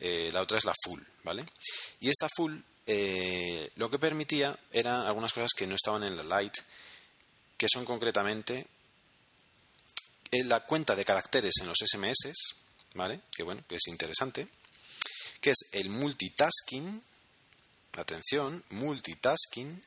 [0.00, 1.46] la otra es la Full, ¿vale?
[2.00, 2.52] Y esta Full
[3.76, 6.54] lo que permitía eran algunas cosas que no estaban en la Light,
[7.56, 8.66] que son concretamente
[10.32, 12.34] la cuenta de caracteres en los SMS,
[12.94, 13.20] ¿vale?
[13.36, 14.48] Que bueno, que es interesante,
[15.40, 17.00] que es el multitasking,
[17.92, 19.80] atención, multitasking,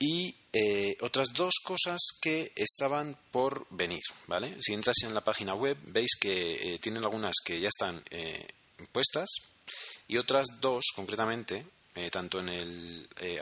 [0.00, 4.56] y eh, otras dos cosas que estaban por venir, ¿vale?
[4.60, 8.48] Si entras en la página web veis que eh, tienen algunas que ya están eh,
[8.90, 9.28] puestas
[10.08, 11.64] y otras dos concretamente
[12.10, 13.40] tanto en el, eh,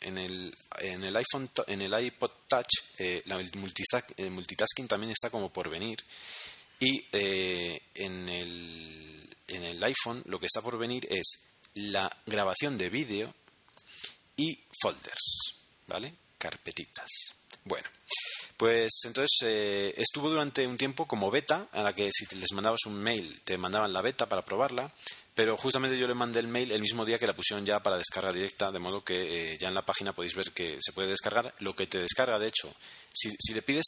[0.00, 5.50] en, el, en, el, iPhone, en el iPod Touch, eh, el, multitasking también está como
[5.50, 5.98] por venir.
[6.80, 11.26] Y en, el, en el iPhone lo que está por venir es
[11.74, 13.34] la grabación de vídeo
[14.36, 15.59] y folders,
[15.90, 16.14] ¿vale?
[16.38, 17.10] Carpetitas.
[17.64, 17.86] Bueno,
[18.56, 22.94] pues entonces estuvo durante un tiempo como beta, a la que si les mandabas un
[22.94, 24.90] mail te mandaban la beta para probarla
[25.40, 27.96] pero justamente yo le mandé el mail el mismo día que la pusieron ya para
[27.96, 31.08] descarga directa, de modo que eh, ya en la página podéis ver que se puede
[31.08, 31.54] descargar.
[31.60, 32.70] Lo que te descarga, de hecho,
[33.10, 33.86] si, le pides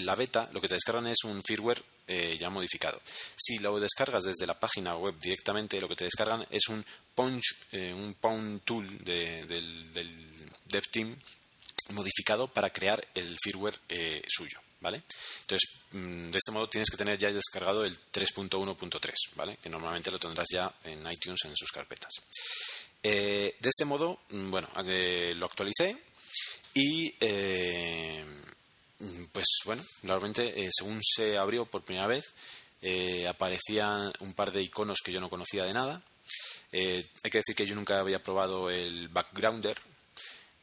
[0.00, 3.02] la beta, lo que te descargan es un firmware eh, ya modificado.
[3.36, 6.82] Si lo descargas desde la página web directamente, lo que te descargan es un
[7.14, 10.27] punch, eh, un pound tool del, del
[10.68, 11.16] DevTeam
[11.90, 13.80] modificado para crear el firmware
[14.28, 14.60] suyo.
[14.80, 15.02] ¿vale?
[15.42, 19.56] Entonces, mm, de este modo tienes que tener ya descargado el 3.1.3, ¿vale?
[19.62, 22.12] Que normalmente lo tendrás ya en iTunes en sus carpetas.
[23.02, 25.96] Eh, de este modo, mm, bueno, lo actualicé
[26.74, 28.24] y eh,
[29.32, 32.24] pues bueno, realmente eh, según se abrió por primera vez
[33.28, 36.00] aparecían un par de iconos que yo no conocía de nada.
[36.72, 39.76] hay que decir que yo nunca había probado el backgrounder,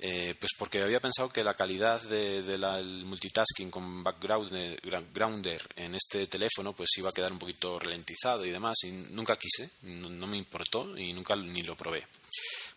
[0.07, 6.73] eh, pues porque había pensado que la calidad del multitasking con backgrounder en este teléfono
[6.73, 10.95] pues iba a quedar un poquito ralentizado y demás y nunca quise, no, me importó
[10.95, 12.05] y nunca ni lo probé.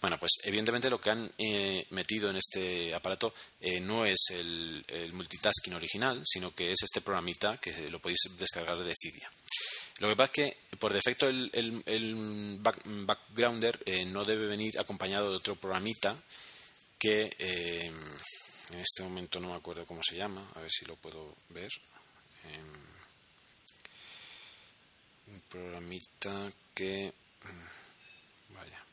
[0.00, 4.82] Bueno, pues evidentemente lo que han eh, metido en este aparato eh, no es el,
[5.12, 9.30] multitasking original, sino que es este programita que lo podéis descargar de Cydia.
[9.98, 10.36] Lo que pasa es
[10.70, 16.16] que por defecto el, backgrounder no debe venir acompañado de otro programita
[16.98, 17.86] que eh,
[18.70, 21.70] en este momento no me acuerdo cómo se llama, a ver si lo puedo ver.
[22.44, 22.98] Em,
[25.28, 27.12] un programita que.
[27.42, 28.84] Mm, vaya.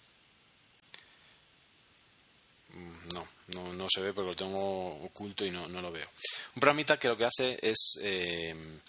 [2.73, 6.07] Mm, no, no, no, se ve porque lo tengo oculto y no, no, lo veo.
[6.55, 8.79] Un programita que lo que hace es em,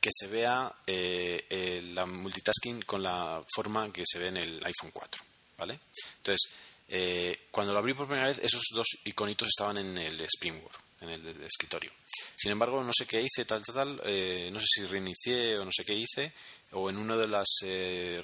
[0.00, 4.92] que se vea eh, la multitasking con la forma que se ve en el iPhone
[4.92, 5.22] 4.
[5.58, 5.80] ¿Vale?
[6.18, 6.50] Entonces,
[6.88, 11.10] eh, cuando lo abrí por primera vez, esos dos iconitos estaban en el Springboard, en
[11.10, 11.90] el, escritorio.
[12.36, 15.64] Sin embargo, no sé qué hice, tal, tal, tal, eh, no sé si reinicié o
[15.64, 16.32] no sé qué hice,
[16.72, 18.22] o en uno de los eh,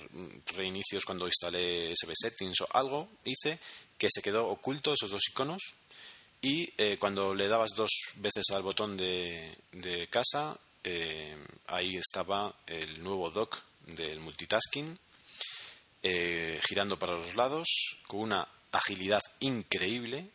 [0.56, 3.58] reinicios cuando instalé SB Settings o algo, hice
[3.98, 5.62] que se quedó oculto esos dos iconos
[6.40, 10.58] y cuando le dabas dos veces al botón de casa,
[11.68, 14.98] ahí estaba el nuevo dock del multitasking
[16.02, 17.68] eh, girando para los lados,
[18.06, 20.30] con una agilidad increíble.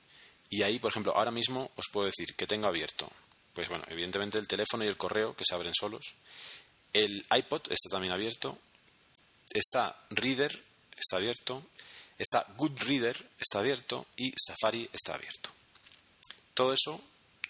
[0.50, 3.12] Y ahí, por ejemplo, ahora mismo os puedo decir que tengo abierto,
[3.54, 6.14] pues bueno, evidentemente el teléfono y el correo que se abren solos.
[6.94, 8.58] El iPod está también abierto.
[9.52, 10.64] Está Reader,
[10.96, 11.64] está abierto.
[12.18, 14.08] Está Goodreader, está abierto.
[14.16, 15.50] Y Safari está abierto.
[16.54, 17.02] Todo eso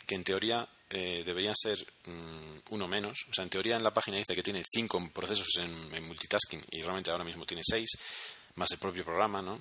[0.05, 3.17] que en teoría eh, deberían ser mm, uno menos.
[3.29, 6.81] O sea, en teoría en la página dice que tiene cinco procesos en, multitasking y
[6.81, 7.89] realmente ahora mismo tiene seis,
[8.55, 9.59] más el propio programa, ¿no?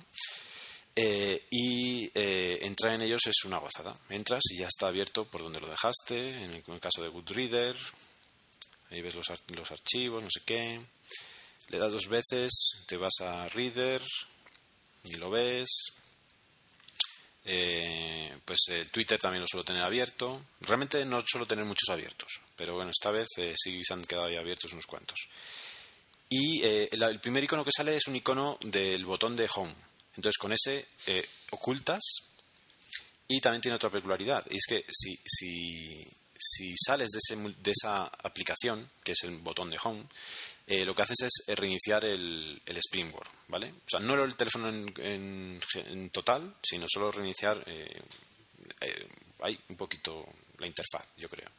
[0.95, 3.93] Eh, y eh, entrar en ellos es una gozada.
[4.09, 7.75] Entras y ya está abierto por donde lo dejaste, en el, caso de Goodreader,
[8.89, 10.81] ahí ves los, los archivos, no sé qué.
[11.69, 12.51] Le das dos veces,
[12.87, 14.01] te vas a Reader
[15.03, 15.67] y lo ves,
[17.49, 20.47] eh, pues el Twitter también lo suelo tener abierto.
[20.59, 24.27] Realmente no suelo tener muchos abiertos, pero bueno, esta vez eh, sí se han quedado
[24.27, 25.17] ahí abiertos unos cuantos.
[26.29, 29.73] Y eh, el, primer icono que sale es un icono del botón de Home.
[30.17, 30.87] Entonces con ese
[31.51, 32.01] ocultas
[33.29, 34.45] y también tiene otra peculiaridad.
[34.49, 36.05] Y es que si, si,
[36.37, 40.03] si sales de, ese, de esa aplicación, que es el botón de Home,
[40.69, 43.69] eh, lo que haces es eh, reiniciar el, el Springboard, ¿vale?
[43.69, 48.01] O sea, no el teléfono en, en, total, sino solo reiniciar eh,
[48.81, 49.07] eh,
[49.69, 50.21] un poquito
[50.57, 51.49] la interfaz, yo creo.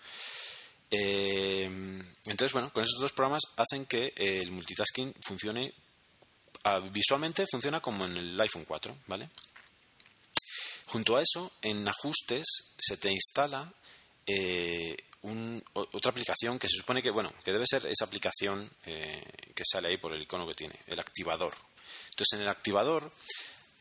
[0.91, 5.73] Entonces, bueno, con esos dos programas hacen que el multitasking funcione
[6.65, 9.31] ah, visualmente funciona como en el iPhone 4, ¿vale?
[10.87, 12.47] Junto a eso, en ajustes
[12.79, 13.73] se te instala
[15.73, 19.23] otra aplicación que se supone que, bueno, que debe ser esa aplicación eh,
[19.55, 21.55] que sale ahí por el icono que tiene, el activador.
[22.11, 23.11] Entonces, en el activador,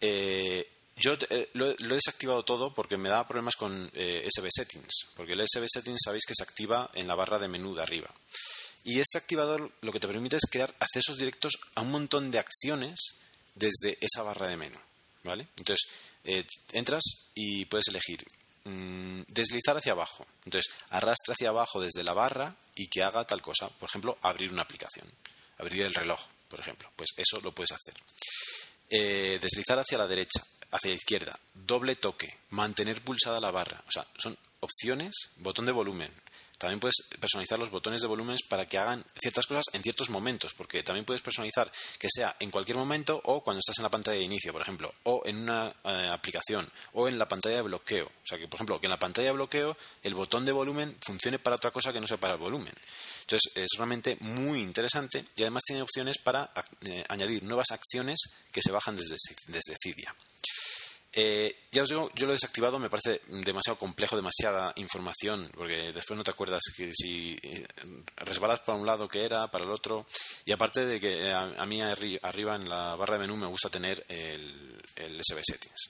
[0.02, 1.16] eh, yo
[1.54, 6.02] lo, he desactivado todo porque me da problemas con SB Settings, porque el SB Settings
[6.04, 8.12] sabéis que se activa en la barra de menú de arriba.
[8.84, 12.40] Y este activador lo que te permite es crear accesos directos a un montón de
[12.40, 12.96] acciones
[13.54, 14.80] desde esa barra de menú,
[15.24, 15.48] ¿vale?
[15.58, 15.88] Entonces,
[16.72, 17.04] entras
[17.36, 18.24] y puedes elegir
[18.68, 20.28] Mm, deslizar hacia abajo.
[20.44, 23.70] Entonces, arrastra hacia abajo desde la barra y que haga tal cosa.
[23.70, 25.08] Por ejemplo, abrir una aplicación.
[25.60, 26.92] Abrir el reloj, por ejemplo.
[26.96, 27.94] Pues eso lo puedes hacer.
[28.90, 31.40] Eh, deslizar hacia la derecha, hacia la izquierda.
[31.54, 32.28] Doble toque.
[32.50, 33.82] Mantener pulsada la barra.
[33.88, 36.12] O sea, son opciones, botón de volumen,
[36.58, 40.54] también puedes personalizar los botones de volumen para que hagan ciertas cosas en ciertos momentos,
[40.54, 44.18] porque también puedes personalizar que sea en cualquier momento o cuando estás en la pantalla
[44.18, 48.08] de inicio, por ejemplo, o en una eh, aplicación, o en la pantalla de bloqueo.
[48.08, 50.98] O sea, que, por ejemplo, que en la pantalla de bloqueo el botón de volumen
[51.06, 52.74] funcione para otra cosa que no sea para el volumen.
[53.22, 58.18] Entonces, es realmente muy interesante y además tiene opciones para eh, añadir nuevas acciones
[58.52, 59.16] que se bajan desde,
[59.48, 60.16] desde Cydia.
[61.14, 65.92] Eh, ya os digo, yo lo he desactivado, me parece demasiado complejo, demasiada información, porque
[65.92, 67.66] después no te acuerdas que si eh,
[68.18, 70.06] resbalas para un lado que era, para el otro,
[70.46, 74.06] y aparte de que a, mí arriba en la barra de menú me gusta tener
[74.08, 75.90] el, SB Settings,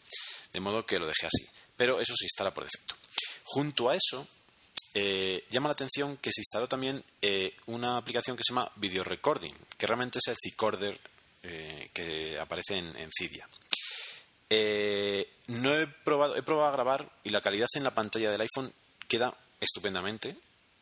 [0.54, 2.96] de modo que lo dejé así, pero eso se instala por defecto.
[3.44, 4.28] Junto a eso,
[4.94, 7.04] eh, llama la atención que se instaló también
[7.66, 11.00] una aplicación que se llama Video Recording, que realmente es el Zicorder
[11.42, 13.48] que aparece en, en Cydia.
[14.50, 18.42] Eh, no he probado, he probado a grabar y la calidad en la pantalla del
[18.42, 18.72] iPhone
[19.08, 20.38] queda estupendamente,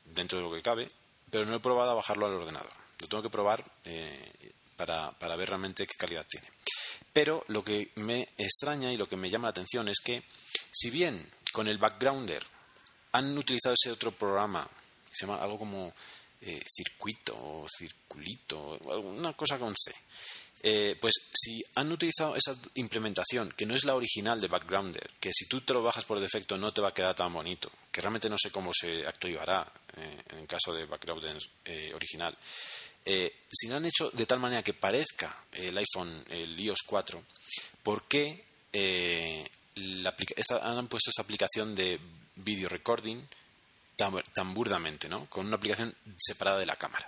[0.05, 0.87] dentro de lo que cabe,
[1.29, 2.71] pero no he probado a bajarlo al ordenador.
[2.99, 6.47] Lo tengo que probar eh, para, para ver realmente qué calidad tiene.
[7.11, 10.23] Pero lo que me extraña y lo que me llama la atención es que,
[10.71, 12.43] si bien con el backgrounder
[13.13, 14.67] han utilizado ese otro programa,
[15.05, 15.93] que se llama algo como
[16.41, 19.93] eh, circuito o circulito, una cosa con C,
[20.67, 25.29] eh, pues si han utilizado esa implementación, que no es la original de Backgrounder, que
[25.31, 28.01] si tú te lo bajas por defecto no te va a quedar tan bonito, que
[28.01, 32.35] realmente no sé cómo se activará eh, en el caso de Backgrounder eh, original,
[33.05, 37.23] si lo han hecho de tal manera que parezca el iPhone, el iOS 4,
[37.83, 38.43] ¿por qué
[40.49, 41.99] han puesto esa aplicación de
[42.37, 43.21] video recording
[43.95, 45.29] tan, tan burdamente, ¿no?
[45.29, 47.07] con una aplicación separada de la cámara?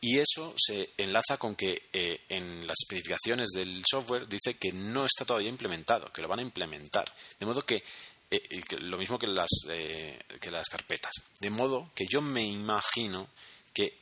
[0.00, 5.06] Y eso se enlaza con que eh, en las especificaciones del software dice que no
[5.06, 7.06] está todavía implementado, que lo van a implementar.
[7.38, 7.82] De modo que,
[8.30, 11.12] eh, lo mismo que las, eh, que las carpetas.
[11.40, 13.28] De modo que yo me imagino
[13.72, 13.96] que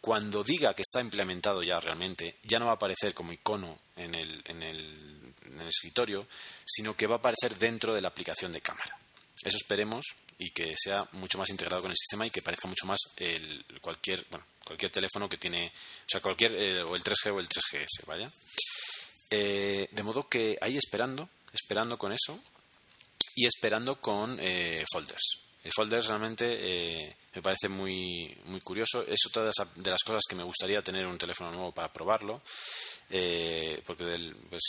[0.00, 4.14] cuando diga que está implementado ya realmente, ya no va a aparecer como icono en
[4.14, 6.26] el, en el, en el escritorio,
[6.64, 8.98] sino que va a aparecer dentro de la aplicación de cámara.
[9.44, 10.06] Eso esperemos
[10.38, 13.64] y que sea mucho más integrado con el sistema y que parezca mucho más el,
[13.80, 17.48] cualquier, bueno, cualquier teléfono que tiene, o sea, cualquier, eh, o el 3G o el
[17.48, 18.30] 3GS, vaya.
[19.30, 22.40] Eh, de modo que ahí esperando, esperando con eso
[23.34, 25.40] y esperando con eh, folders.
[25.62, 29.02] El folders realmente me parece muy, muy curioso.
[29.06, 32.42] Es otra de las, cosas que me gustaría tener un teléfono nuevo para probarlo.
[33.86, 34.62] Porque del, pues,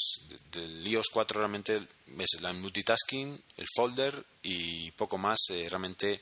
[0.52, 1.88] del iOS 4 realmente
[2.20, 6.22] es la multitasking, el folder y poco más realmente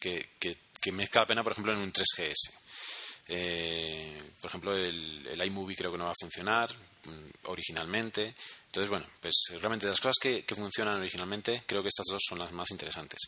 [0.00, 2.62] que, que, que merezca la pena, por ejemplo, en un 3GS.
[3.28, 8.34] Eh, por ejemplo, el, iMovie creo que no va a funcionar mm, originalmente.
[8.66, 12.52] Entonces, bueno, pues realmente las cosas que, funcionan originalmente, creo que estas dos son las
[12.52, 13.20] más interesantes.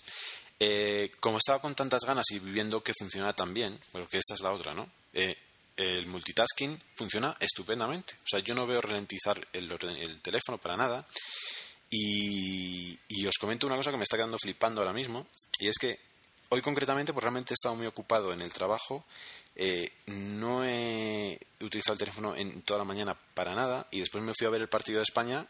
[0.59, 4.41] Eh, como estaba con tantas ganas y viendo que funciona tan bien, porque esta es
[4.41, 4.89] la otra, ¿no?
[5.13, 5.37] Eh,
[5.77, 8.15] el multitasking funciona estupendamente.
[8.25, 11.07] O sea, yo no veo ralentizar el, el teléfono para nada.
[11.91, 15.29] Y, y, os comento una cosa que me está quedando flipando ahora mismo,
[15.61, 16.01] y es que
[16.49, 19.05] hoy concretamente, pues realmente he estado muy ocupado en el trabajo
[19.57, 24.35] eh, no he utilizado el teléfono en toda la mañana para nada y después me
[24.37, 25.47] fui a ver el partido de España,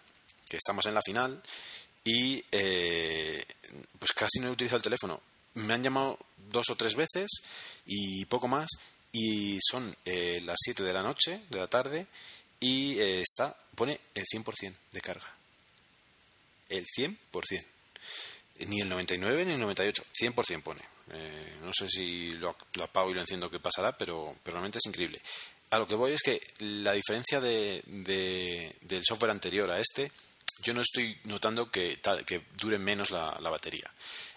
[0.49, 1.43] que estamos en la final,
[2.05, 3.45] y eh,
[3.99, 5.21] pues casi no he utilizado el teléfono.
[5.55, 6.19] Me han llamado
[6.51, 7.31] dos o tres veces
[7.87, 8.69] y poco más,
[9.15, 12.06] y son eh, las 7 de la noche, de la tarde,
[12.58, 15.33] y está pone el 100% de carga.
[16.69, 17.65] El 100%.
[18.67, 20.81] Ni el 99 ni el 98, 100% pone.
[21.12, 25.21] Eh, no sé si lo, apago y lo enciendo qué pasará, pero, realmente es increíble.
[25.71, 30.10] A lo que voy es que la diferencia de, del software anterior a este
[30.65, 33.88] yo no estoy notando que, que dure menos la, batería.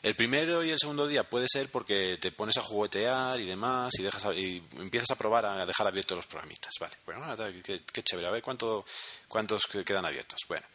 [0.04, 3.94] El primero y el segundo día puede ser porque te pones a juguetear y demás
[3.98, 6.74] y, dejas y empiezas a probar a dejar abiertos los programitas.
[6.80, 7.24] Vale, bueno,
[7.64, 8.86] qué, chévere, a ver cuánto,
[9.28, 10.42] cuántos quedan abiertos.
[10.48, 10.66] Bueno,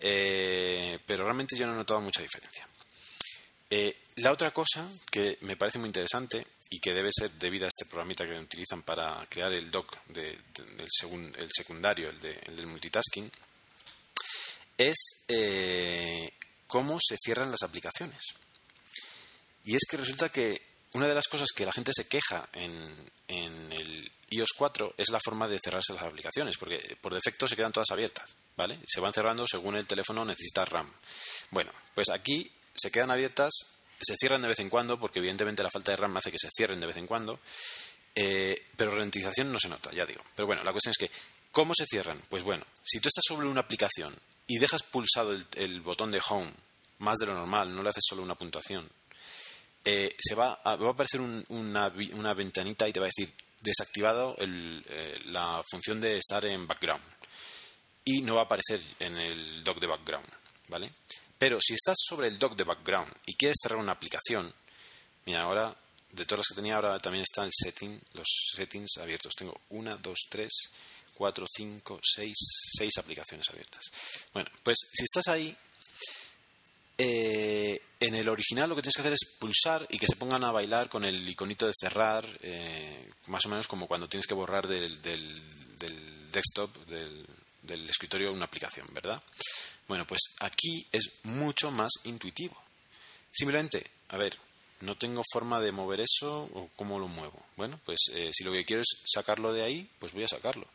[0.00, 2.66] eh, pero realmente yo no he notado mucha diferencia.
[3.68, 7.68] Eh, la otra cosa que me parece muy interesante y que debe ser debida a
[7.68, 13.30] este programita que utilizan para crear el dock del el secundario, el del multitasking,
[14.78, 16.32] es eh,
[16.66, 18.20] cómo se cierran las aplicaciones.
[19.64, 20.60] Y es que resulta que
[20.92, 22.72] una de las cosas que la gente se queja en,
[23.28, 27.56] en el iOS 4 es la forma de cerrarse las aplicaciones, porque por defecto se
[27.56, 28.78] quedan todas abiertas, ¿vale?
[28.86, 30.90] Se van cerrando según el teléfono necesita RAM.
[31.50, 33.52] Bueno, pues aquí se quedan abiertas,
[34.00, 36.50] se cierran de vez en cuando, porque evidentemente la falta de RAM hace que se
[36.54, 37.40] cierren de vez en cuando,
[38.14, 40.22] eh, pero ralentización no se nota, ya digo.
[40.34, 41.14] Pero bueno, la cuestión es que,
[41.50, 42.20] ¿cómo se cierran?
[42.28, 44.14] Pues bueno, si tú estás sobre una aplicación
[44.46, 46.50] y dejas pulsado el, botón de home
[46.98, 48.88] más de lo normal, no le haces solo una puntuación,
[49.84, 53.32] eh, se va a, va a aparecer una, una, ventanita y te va a decir
[53.60, 57.02] desactivado eh, la función de estar en background
[58.04, 60.26] y no va a aparecer en el dock de background,
[60.68, 60.92] ¿vale?
[61.36, 64.52] Pero si estás sobre el dock de background y quieres cerrar una aplicación,
[65.26, 65.74] mira, ahora
[66.14, 69.34] de todas las que tenía ahora también están setting, los settings abiertos.
[69.36, 70.52] Tengo una, dos, tres,
[71.14, 72.34] 4, 5, 6,
[72.78, 73.82] 6 aplicaciones abiertas.
[74.32, 75.56] Bueno, pues si estás ahí,
[76.96, 80.44] eh, en el original lo que tienes que hacer es pulsar y que se pongan
[80.44, 84.34] a bailar con el iconito de cerrar, eh, más o menos como cuando tienes que
[84.34, 87.24] borrar del, del, desktop, del,
[87.62, 89.20] del escritorio, una aplicación, ¿verdad?
[89.88, 92.56] Bueno, pues aquí es mucho más intuitivo.
[93.32, 94.36] Simplemente, a ver,
[94.80, 97.44] no tengo forma de mover eso o cómo lo muevo.
[97.56, 100.66] Bueno, pues eh, si lo que quiero es sacarlo de ahí, pues voy a sacarlo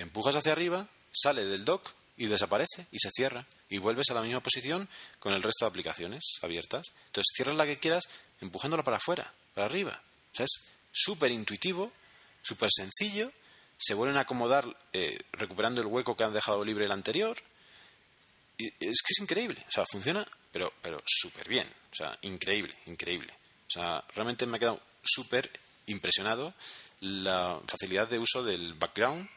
[0.00, 4.22] empujas hacia arriba, sale del dock y desaparece y se cierra y vuelves a la
[4.22, 4.88] misma posición
[5.18, 6.88] con el resto de aplicaciones abiertas.
[7.06, 8.04] Entonces cierras la que quieras
[8.40, 10.02] empujándola para afuera, para arriba.
[10.32, 11.92] O sea, es súper intuitivo,
[12.42, 13.32] súper sencillo,
[13.78, 17.38] se vuelven a acomodar eh, recuperando el hueco que han dejado libre el anterior.
[18.58, 22.74] Y es que es increíble, o sea, funciona, pero, pero súper bien, o sea, increíble,
[22.86, 23.32] increíble.
[23.68, 25.48] O sea, realmente me ha quedado súper
[25.86, 26.52] impresionado
[27.00, 29.28] la facilidad de uso del background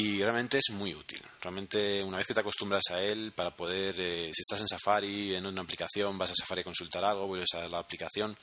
[0.00, 1.20] y realmente es muy útil.
[1.40, 5.34] Realmente una vez que te acostumbras a él para poder, eh, si estás en Safari,
[5.34, 8.36] en una aplicación, vas a Safari a consultar algo, vuelves a la aplicación,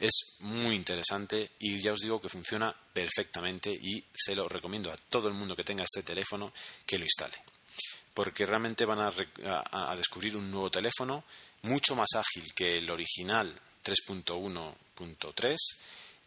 [0.00, 4.96] es muy interesante y ya os digo que funciona perfectamente y se lo recomiendo a
[4.96, 6.50] todo el mundo que tenga este teléfono
[6.86, 7.36] que lo instale.
[8.14, 9.12] Porque realmente van a,
[9.70, 11.24] a descubrir un nuevo teléfono
[11.62, 13.52] mucho más ágil que el original
[13.84, 15.56] 3.1.3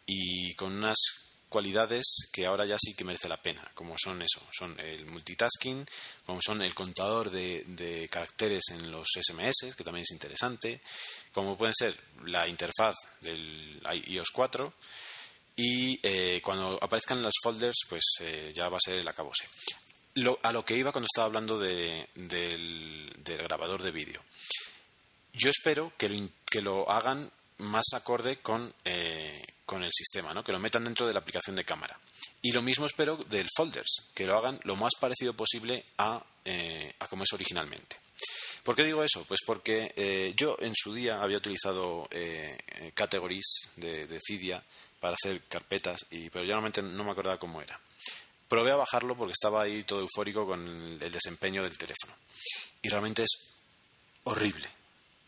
[0.06, 0.96] y con unas
[1.50, 5.84] cualidades que ahora ya sí que merece la pena, como son eso, son el multitasking,
[6.24, 10.80] como son el contador de, caracteres en los SMS, que también es interesante,
[11.32, 11.94] como pueden ser
[12.24, 14.72] la interfaz del iOS 4
[15.56, 19.46] y eh, cuando aparezcan las folders, pues eh, ya va a ser el acabose.
[20.14, 24.22] Lo, a lo que iba cuando estaba hablando del, grabador de vídeo.
[25.32, 29.40] Yo espero que lo, que lo hagan más acorde con, eh,
[29.70, 30.42] con el sistema, ¿no?
[30.42, 31.96] que lo metan dentro de la aplicación de cámara.
[32.42, 36.92] Y lo mismo espero del folders, que lo hagan lo más parecido posible a, eh,
[36.98, 37.96] a como es originalmente.
[38.64, 39.24] ¿Por qué digo eso?
[39.28, 42.08] Pues porque eh, yo en su día había utilizado
[42.94, 43.46] categories
[43.76, 44.60] de, de, Cydia
[44.98, 47.78] para hacer carpetas, y, pero ya realmente no me acordaba cómo era.
[48.48, 50.66] Probé a bajarlo porque estaba ahí todo eufórico con
[51.00, 52.12] el desempeño del teléfono.
[52.82, 53.30] Y realmente es
[54.24, 54.79] horrible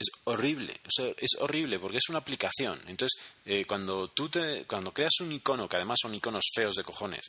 [0.03, 0.78] es horrible,
[1.16, 2.78] es horrible porque es una aplicación.
[2.86, 6.84] Entonces, eh, cuando tú te, cuando creas un icono, que además son iconos feos de
[6.84, 7.22] cojones,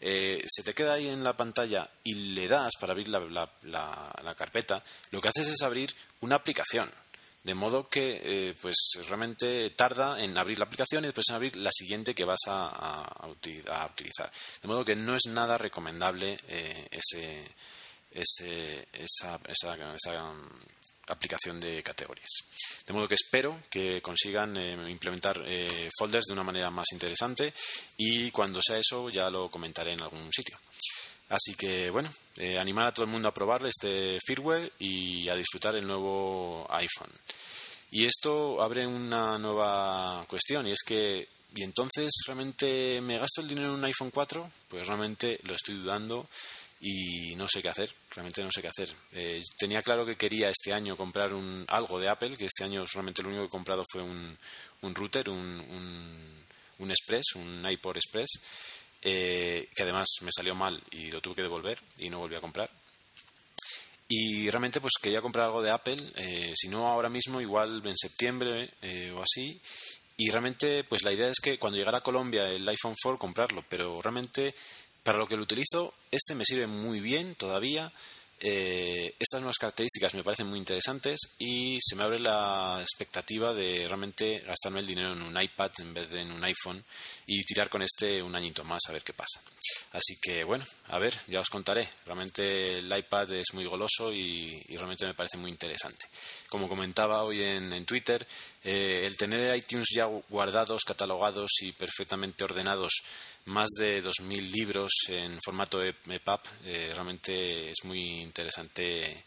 [0.00, 3.20] eh, se te queda ahí en la pantalla y le das para abrir la,
[3.62, 6.90] la, carpeta, lo que haces es abrir una aplicación.
[7.42, 8.76] De modo que, eh, pues
[9.08, 12.68] realmente tarda en abrir la aplicación y después en abrir la siguiente que vas a,
[12.68, 14.30] a, utilizar.
[14.60, 16.38] De modo que no es nada recomendable
[16.90, 17.50] ese,
[18.10, 20.34] ese, esa, esa, esa
[21.10, 22.28] aplicación de categorías.
[22.86, 27.52] De modo que espero que consigan eh, implementar eh, folders de una manera más interesante
[27.96, 30.58] y cuando sea eso ya lo comentaré en algún sitio.
[31.28, 35.36] Así que bueno, eh, animar a todo el mundo a probar este firmware y a
[35.36, 37.12] disfrutar el nuevo iPhone.
[37.92, 43.48] Y esto abre una nueva cuestión y es que ¿y entonces realmente me gasto el
[43.48, 44.50] dinero en un iPhone 4?
[44.68, 46.28] Pues realmente lo estoy dudando
[46.80, 48.90] y no sé qué hacer, realmente no sé qué hacer.
[49.12, 52.86] Eh, tenía claro que quería este año comprar un, algo de Apple, que este año
[52.86, 54.36] solamente lo único que he comprado fue un,
[54.82, 56.44] un router, un, un,
[56.78, 58.30] un, Express, un iPod Express,
[59.02, 62.40] eh, que además me salió mal y lo tuve que devolver y no volví a
[62.40, 62.70] comprar.
[64.08, 67.96] Y realmente pues quería comprar algo de Apple, eh, si no ahora mismo, igual en
[67.96, 69.60] septiembre eh, o así.
[70.16, 73.64] Y realmente pues la idea es que cuando llegara a Colombia el iPhone 4 comprarlo,
[73.68, 74.54] pero realmente
[75.02, 77.92] para lo que lo utilizo este me sirve muy bien todavía.
[78.42, 83.86] Eh, estas nuevas características me parecen muy interesantes y se me abre la expectativa de
[83.86, 86.82] realmente gastarme el dinero en un iPad en vez de en un iPhone
[87.26, 89.42] y tirar con este un añito más a ver qué pasa.
[89.92, 91.86] Así que bueno, a ver, ya os contaré.
[92.06, 96.06] Realmente el iPad es muy goloso y, realmente me parece muy interesante.
[96.48, 98.26] Como comentaba hoy en, Twitter,
[98.64, 103.02] eh, el tener iTunes ya guardados, catalogados y perfectamente ordenados
[103.46, 109.24] más de 2.000 libros en formato EPUB eh, realmente es muy interesante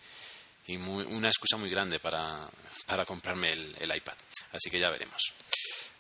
[0.68, 2.48] y una excusa muy grande para,
[3.06, 4.14] comprarme el, iPad.
[4.54, 5.34] Así que ya veremos.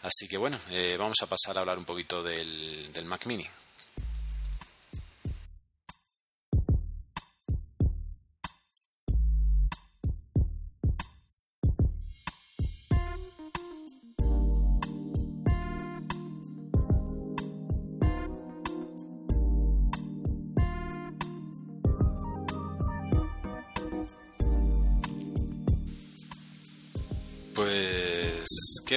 [0.04, 3.46] Así que bueno, eh, vamos a pasar a hablar un poquito del Mac Mini.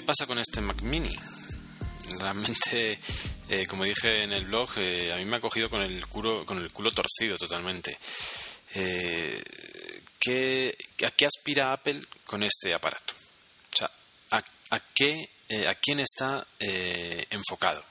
[0.06, 1.14] Pasa con este Mac Mini?
[2.20, 2.98] Realmente,
[3.48, 6.46] eh, como dije en el blog, eh, a mí me ha cogido con el culo,
[6.46, 7.98] con el culo torcido totalmente.
[8.74, 9.42] Eh,
[10.18, 13.14] ¿qué, ¿A qué aspira Apple con este aparato?
[13.76, 13.90] Sea,
[14.30, 15.28] ¿a, qué,
[15.66, 17.84] a quién está enfocado?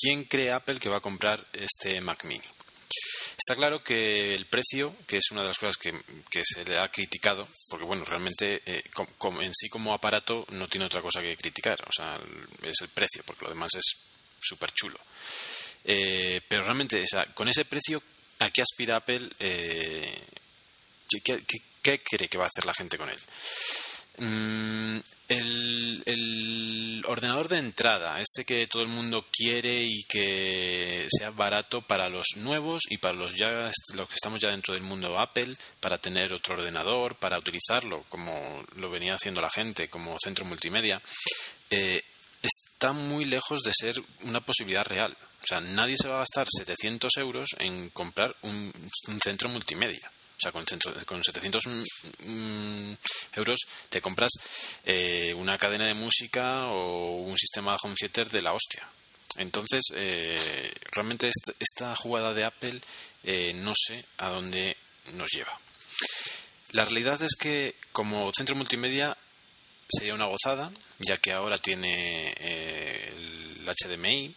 [0.00, 2.46] ¿Quién cree Apple que va a comprar este Mac Mini?
[3.46, 5.94] Está claro que el precio, que es una de las cosas que,
[6.42, 8.82] se le ha criticado, porque bueno, realmente eh,
[9.40, 12.18] en sí como aparato no tiene otra cosa que criticar, o sea,
[12.64, 13.84] es el precio, porque lo demás es
[14.40, 14.98] súper chulo.
[15.84, 18.02] Eh, pero realmente, con ese precio,
[18.40, 19.30] ¿a qué aspira Apple?
[19.38, 20.26] Eh,
[21.22, 23.20] ¿qué, cree que va a hacer la gente con él?
[24.18, 31.82] Mm, el, ordenador de entrada, este que todo el mundo quiere y que sea barato
[31.82, 35.56] para los nuevos y para los ya los que estamos ya dentro del mundo Apple,
[35.80, 41.00] para tener otro ordenador, para utilizarlo como lo venía haciendo la gente como centro multimedia,
[41.70, 42.02] eh,
[42.42, 45.16] está muy lejos de ser una posibilidad real.
[45.42, 48.72] O sea, nadie se va a gastar 700 euros en comprar un
[49.22, 50.10] centro multimedia.
[50.36, 50.64] O sea, con,
[51.06, 52.92] con 700 mm,
[53.36, 53.58] euros
[53.88, 54.32] te compras
[54.84, 58.86] eh, una cadena de música o un sistema home theater de la hostia.
[59.36, 62.80] Entonces, eh, realmente esta, jugada de Apple
[63.24, 64.76] eh, no sé a dónde
[65.14, 65.58] nos lleva.
[66.72, 69.16] La realidad es que como centro multimedia
[69.88, 74.34] sería una gozada, ya que ahora tiene el HDMI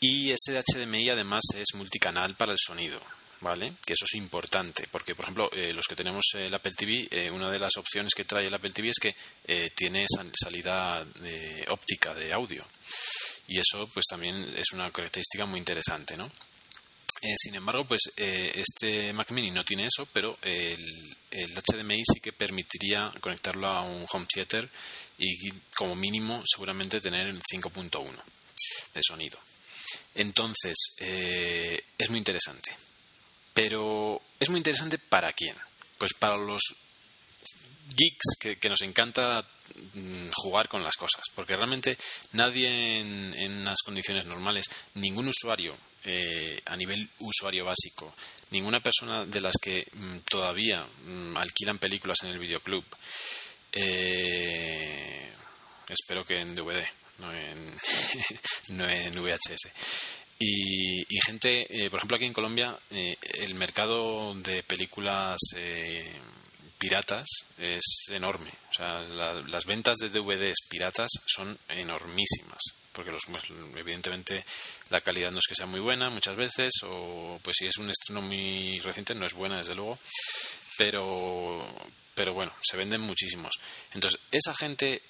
[0.00, 3.00] y este HDMI además es multicanal para el sonido.
[3.40, 3.74] ¿Vale?
[3.84, 7.30] Que eso es importante, porque, por ejemplo, eh, los que tenemos el Apple TV, eh,
[7.30, 9.14] una de las opciones que trae el Apple TV es que
[9.44, 11.06] eh, tiene salida
[11.68, 12.66] óptica de audio.
[13.46, 16.30] Y eso, pues, también es una característica muy interesante, ¿no?
[17.36, 22.32] sin embargo, pues este Mac Mini no tiene eso, pero el, el, HDMI sí que
[22.32, 24.70] permitiría conectarlo a un home theater
[25.18, 28.22] y como mínimo seguramente tener el 5.1
[28.94, 29.36] de sonido.
[30.14, 32.70] Entonces, es muy interesante.
[33.58, 35.56] Pero es muy interesante para quién.
[35.98, 36.62] Pues para los
[37.96, 39.44] geeks que, nos encanta
[39.94, 41.98] mm, jugar con las cosas, porque realmente
[42.34, 48.14] nadie en, unas condiciones normales, ningún usuario eh, a nivel usuario básico,
[48.50, 52.84] ninguna persona de las que mm, todavía mm, alquilan películas en el videoclub,
[53.72, 55.32] eh,
[55.88, 56.86] espero que en DVD,
[57.18, 57.76] no en,
[58.68, 59.72] no en VHS,
[60.40, 66.16] y, gente, eh, por ejemplo, aquí en Colombia, eh, el mercado de películas eh,
[66.78, 67.26] piratas
[67.58, 68.50] es enorme.
[68.70, 72.60] O sea, las ventas de DVDs piratas son enormísimas.
[72.92, 73.44] Porque los, pues,
[73.76, 74.44] evidentemente
[74.90, 77.90] la calidad no es que sea muy buena muchas veces, o pues si es un
[77.90, 79.98] estreno muy reciente no es buena desde luego,
[80.76, 81.64] pero,
[82.14, 83.54] pero bueno, se venden muchísimos.
[83.92, 85.00] Entonces, esa gente,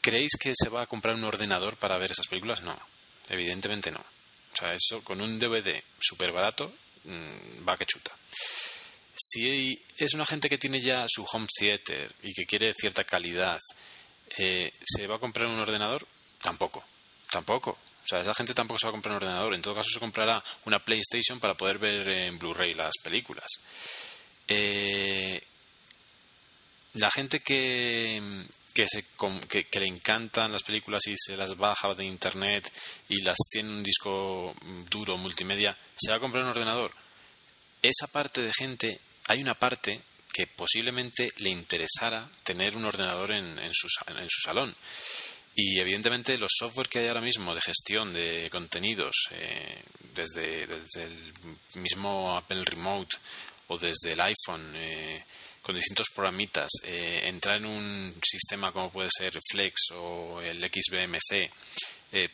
[0.00, 2.62] ¿creéis que se va a comprar un ordenador para ver esas películas?
[2.62, 2.91] No
[3.32, 3.98] Evidentemente no.
[3.98, 6.70] O sea, eso con un DVD súper barato
[7.04, 8.14] mm, va que chuta.
[9.14, 13.58] Si es una gente que tiene ya su home theater y que quiere cierta calidad,
[14.36, 16.06] eh, ¿se va a comprar un ordenador?
[16.42, 16.84] Tampoco.
[17.30, 17.70] Tampoco.
[17.70, 19.54] O sea, esa gente tampoco se va a comprar un ordenador.
[19.54, 23.46] En todo caso, se comprará una PlayStation para poder ver en Blu-ray las películas.
[24.46, 25.42] Eh,
[26.94, 28.20] la gente que,
[28.74, 29.04] que, se,
[29.48, 32.72] que, le encantan las películas y se las baja de internet
[33.08, 34.54] y las tiene un disco
[34.90, 36.92] duro multimedia, ¿se va a comprar un ordenador?
[37.82, 40.00] esa parte de gente, hay una parte
[40.32, 44.74] que posiblemente le interesara tener un ordenador en, su, en su salón.
[45.54, 49.82] Y evidentemente los software que hay ahora mismo de gestión de contenidos, eh,
[50.14, 51.32] desde, desde, el
[51.74, 53.16] mismo Apple Remote
[53.66, 55.22] o desde el iPhone, eh,
[55.62, 61.50] con distintos programitas, eh, entrar en un sistema como puede ser Flex o el XBMC,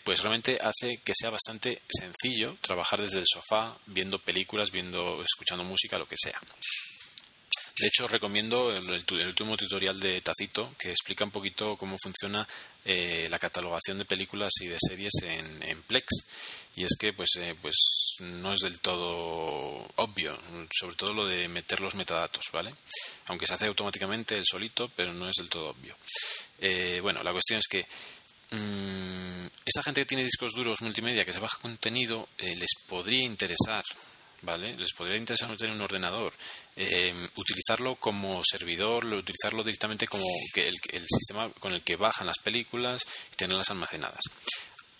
[0.02, 5.62] pues realmente hace que sea bastante sencillo trabajar desde el sofá, viendo películas, viendo, escuchando
[5.62, 6.40] música, lo que sea.
[7.78, 12.46] De hecho, recomiendo el, último tutorial de Tacito que explica un poquito cómo funciona
[12.84, 16.06] eh, la catalogación de películas y de series en, Plex.
[16.78, 17.74] Y es que pues, eh, pues
[18.20, 20.38] no es del todo obvio,
[20.70, 22.72] sobre todo lo de meter los metadatos, ¿vale?
[23.26, 25.96] Aunque se hace automáticamente el solito, pero no es del todo obvio.
[26.60, 27.84] Eh, bueno, la cuestión es que
[28.56, 33.82] mm, esa gente que tiene discos duros multimedia que se baja contenido les podría interesar
[34.42, 34.76] ¿vale?
[34.76, 36.32] Les podría interesar tener un ordenador,
[36.76, 40.24] eh, utilizarlo como servidor, utilizarlo directamente como
[40.54, 43.02] que el, sistema con el que bajan las películas
[43.32, 44.20] y tenerlas almacenadas.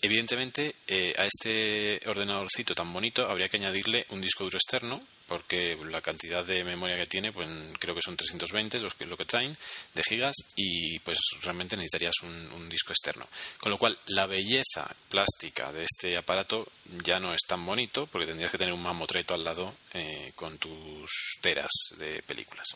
[0.01, 5.77] Evidentemente, eh, a este ordenadorcito tan bonito habría que añadirle un disco duro externo porque
[5.89, 7.47] la cantidad de memoria que tiene, pues
[7.77, 9.55] creo que son 320 los que, lo que traen
[9.93, 13.27] de gigas y pues realmente necesitarías un, disco externo.
[13.59, 16.67] Con lo cual, la belleza plástica de este aparato
[17.03, 20.57] ya no es tan bonito porque tendrías que tener un mamotreto al lado eh, con
[20.57, 21.09] tus
[21.41, 22.67] teras de películas.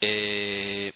[0.00, 0.92] Eh,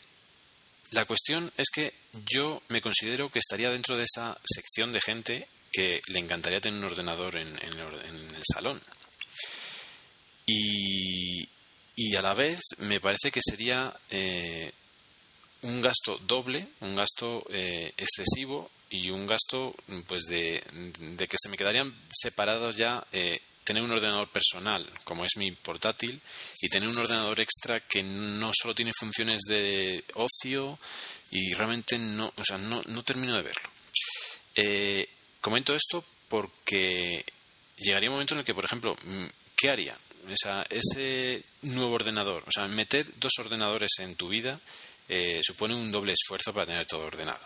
[0.93, 1.95] la cuestión es que
[2.31, 6.79] yo me considero que estaría dentro de esa sección de gente que le encantaría tener
[6.79, 8.81] un ordenador en el salón.
[10.47, 11.47] Y,
[11.95, 14.73] y a la vez me parece que sería eh,
[15.63, 19.75] un gasto doble, un gasto eh, excesivo y un gasto
[20.07, 20.63] pues de,
[21.19, 26.21] que se me quedarían separados ya eh, tener un ordenador personal como es mi portátil
[26.61, 30.79] y tener un ordenador extra que no solo tiene funciones de ocio
[31.31, 33.69] y realmente no o sea no, no termino de verlo
[35.41, 37.25] comento esto porque
[37.77, 38.97] llegaría un momento en el que por ejemplo
[39.55, 39.97] ¿qué haría?
[40.71, 44.61] ese nuevo ordenador, o sea, meter dos ordenadores en tu vida
[45.09, 47.45] eh, supone un doble esfuerzo para tener todo ordenado.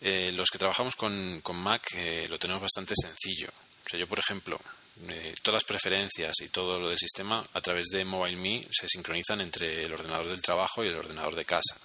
[0.00, 3.48] Eh, los que trabajamos con, Mac eh, lo tenemos bastante sencillo.
[3.48, 4.60] O sea, yo, por ejemplo,
[5.42, 9.84] todas las preferencias y todo lo del sistema a través de MobileMe se sincronizan entre
[9.84, 11.76] el ordenador del trabajo y el ordenador de casa.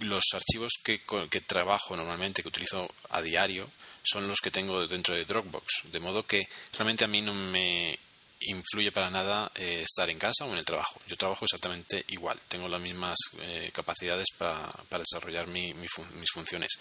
[0.00, 3.70] los archivos que, que trabajo normalmente, que utilizo a diario,
[4.02, 5.90] son los que tengo dentro de Dropbox.
[5.90, 7.98] De modo que realmente a mí no me
[8.46, 11.00] influye para nada eh, estar en casa o en el trabajo.
[11.06, 16.72] Yo trabajo exactamente igual, tengo las mismas eh, capacidades para, desarrollar mis funciones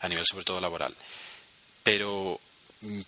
[0.00, 0.94] a nivel sobre todo laboral.
[1.82, 2.40] Pero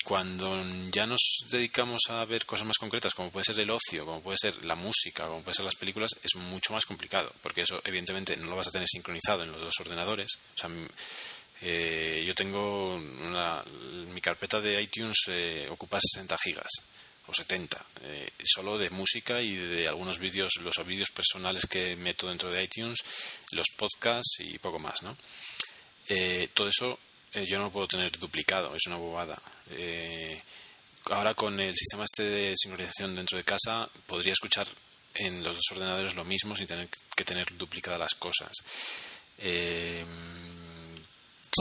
[0.04, 1.20] cuando ya nos
[1.50, 4.74] dedicamos a ver cosas más concretas, como puede ser el ocio, como puede ser la
[4.74, 8.56] música, como puede ser las películas, es mucho más complicado, porque eso evidentemente no lo
[8.56, 10.30] vas a tener sincronizado en los dos ordenadores.
[10.54, 10.70] O sea,
[11.62, 15.16] eh, yo tengo mi carpeta de iTunes
[15.70, 16.70] ocupa 60 gigas
[17.26, 22.28] o 70, eh, solo de música y de algunos vídeos, los vídeos personales que meto
[22.28, 22.98] dentro de iTunes,
[23.52, 25.16] los podcasts y poco más, ¿no?
[26.08, 26.98] Eh, todo eso
[27.34, 29.40] eh, yo no lo puedo tener duplicado, es una bobada.
[31.10, 34.66] ahora con el sistema este de sincronización dentro de casa podría escuchar
[35.14, 38.52] en los dos ordenadores lo mismo sin tener que tener duplicadas las cosas.
[39.36, 40.04] se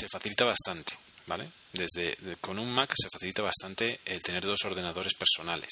[0.10, 0.98] facilita bastante.
[1.26, 1.50] ¿vale?
[1.72, 5.70] Desde con un Mac se facilita bastante el tener dos ordenadores personales.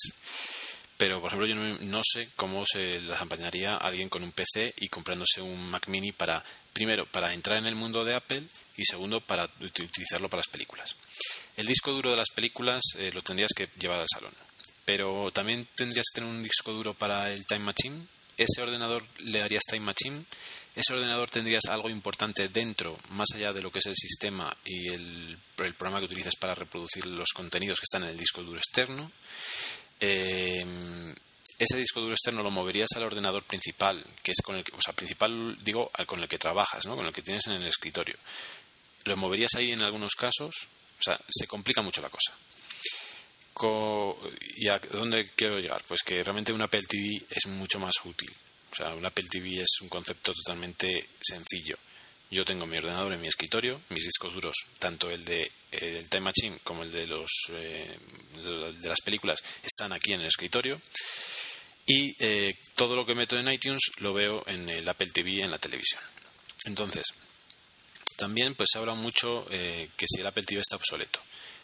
[0.97, 4.87] Pero, por ejemplo, yo no, sé cómo se las acompañaría alguien con un PC y
[4.87, 6.43] comprándose un Mac Mini para,
[6.73, 8.43] primero, para entrar en el mundo de Apple
[8.77, 10.95] y segundo, para utilizarlo para las películas.
[11.57, 14.33] El disco duro de las películas eh, lo tendrías que llevar al salón.
[14.85, 18.07] Pero también tendrías que tener un disco duro para el Time Machine.
[18.37, 20.25] Ese ordenador le harías Time Machine
[20.75, 24.87] ese ordenador tendrías algo importante dentro, más allá de lo que es el sistema y
[24.87, 29.11] el, programa que utilizas para reproducir los contenidos que están en el disco duro externo.
[29.99, 30.65] Eh,
[31.63, 34.93] ese disco duro externo lo moverías al ordenador principal, que es con el o sea,
[34.93, 36.95] principal digo, con el que trabajas, ¿no?
[36.95, 38.15] con el que tienes en el escritorio.
[39.05, 40.55] Lo moverías ahí en algunos casos,
[40.99, 42.33] o sea, se complica mucho la cosa.
[44.55, 45.83] ¿Y a dónde quiero llegar?
[45.87, 48.31] Pues que realmente una Apple TV es mucho más útil.
[48.71, 51.77] O sea, un Apple TV es un concepto totalmente sencillo.
[52.31, 56.31] Yo tengo mi ordenador en mi escritorio, mis discos duros, tanto el de el Time
[56.31, 57.97] Machine como el de los eh,
[58.81, 60.81] de las películas, están aquí en el escritorio.
[61.85, 65.51] Y eh, todo lo que meto en iTunes lo veo en el Apple TV en
[65.51, 66.01] la televisión.
[66.65, 67.05] Entonces,
[68.15, 71.19] también pues se habla mucho eh, que si el Apple TV está obsoleto.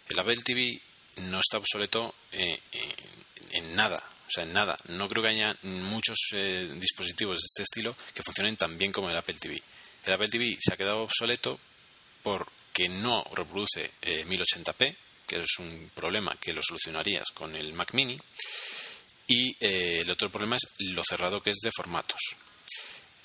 [0.09, 0.81] El Apple TV
[1.17, 4.01] no está obsoleto en nada.
[4.27, 4.77] O sea, nada.
[4.89, 9.09] No creo que haya muchos eh, dispositivos de este estilo que funcionen tan bien como
[9.09, 9.61] el Apple TV.
[10.05, 11.59] El Apple TV se ha quedado obsoleto
[12.23, 17.93] porque no reproduce 1080p, eh, que es un problema que lo solucionarías con el Mac
[17.93, 18.19] Mini.
[19.27, 22.19] Y eh, el otro problema es lo cerrado que es de formatos.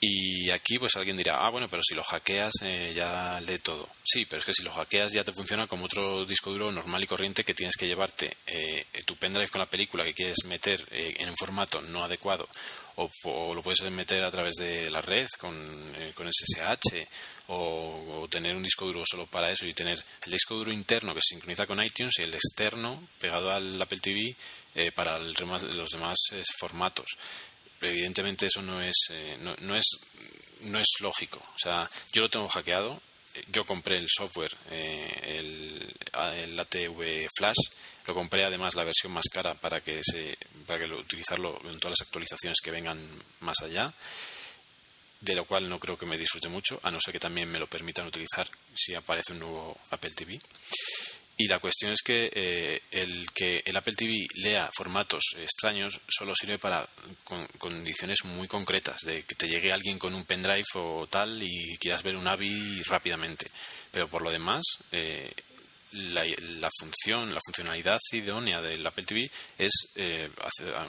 [0.05, 3.89] Y aquí pues alguien dirá, ah, bueno, pero si lo hackeas eh, ya lee todo.
[4.03, 7.05] Sí, pero es que si lo hackeas ya te funciona como otro disco duro normal
[7.05, 10.85] y corriente que tienes que llevarte eh, tu pendrive con la película que quieres meter
[10.91, 12.49] eh, en un formato no adecuado
[12.97, 15.55] o, lo puedes meter a través de la red con,
[16.17, 17.07] con SSH
[17.47, 21.21] o, tener un disco duro solo para eso y tener el disco duro interno que
[21.23, 24.35] se sincroniza con iTunes y el externo pegado al Apple TV
[24.95, 26.19] para el, los demás
[26.59, 27.07] formatos
[27.83, 29.85] evidentemente eso no es, eh, no, es,
[30.63, 31.39] no es lógico.
[31.39, 33.01] O sea, yo lo tengo hackeado.
[33.51, 37.57] Yo compré el software, eh, el, ATV Flash.
[38.07, 41.79] Lo compré además la versión más cara para que se, para que lo, utilizarlo en
[41.79, 42.99] todas las actualizaciones que vengan
[43.41, 43.93] más allá
[45.21, 47.61] de lo cual no creo que me disfrute mucho, a no ser que también me
[47.61, 48.45] lo permitan utilizar
[48.75, 50.37] si aparece un nuevo Apple TV.
[51.43, 56.37] Y la cuestión es que eh, el que el Apple TV lea formatos extraños solo
[56.37, 56.89] sirve para
[57.59, 62.05] condiciones muy concretas, de que te llegue alguien con un pendrive o tal y quieras
[62.05, 63.51] ver un AVI rápidamente.
[63.91, 64.63] Pero por lo demás,
[64.93, 65.33] eh,
[65.91, 69.29] la, función, la funcionalidad idónea del Apple TV
[69.59, 70.31] es eh,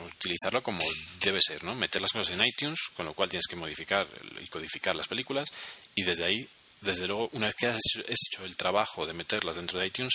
[0.05, 0.83] utilizarlo como
[1.19, 1.73] debe ser, ¿no?
[1.73, 4.07] Meter las cosas en iTunes, con lo cual tienes que modificar
[4.39, 5.51] y codificar las películas
[5.95, 6.47] y desde ahí
[6.83, 10.13] desde luego, una vez que has hecho el trabajo de meterlas dentro de iTunes,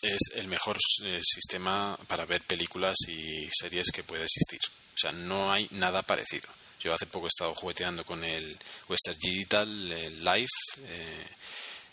[0.00, 4.60] es el mejor eh, sistema para ver películas y series que puede existir.
[4.94, 6.48] O sea, no hay nada parecido.
[6.80, 8.56] Yo hace poco he estado jugueteando con el
[8.88, 10.48] Western Digital el Live
[10.86, 11.26] eh,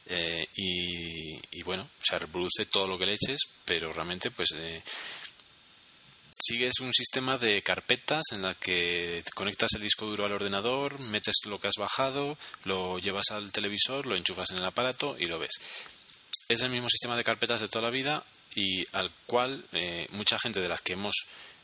[0.05, 4.49] eh, y, bueno, se reproduce todo lo que le eches, pero realmente pues
[6.39, 11.35] sigues un sistema de carpetas en la que conectas el disco duro al ordenador, metes
[11.45, 15.39] lo que has bajado, lo llevas al televisor, lo enchufas en el aparato y lo
[15.39, 15.59] ves.
[16.47, 18.23] Es el mismo sistema de carpetas de toda la vida
[18.55, 21.15] y al cual eh, mucha gente de las que hemos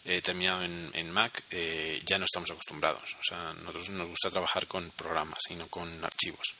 [0.05, 3.15] eh, terminado en, Mac eh, ya no estamos acostumbrados.
[3.19, 6.55] O sea, nosotros nos gusta trabajar con programas y no con archivos.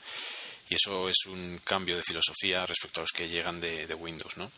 [0.70, 4.38] Y eso es un cambio de filosofía respecto a los que llegan de, de Windows,
[4.38, 4.50] ¿no?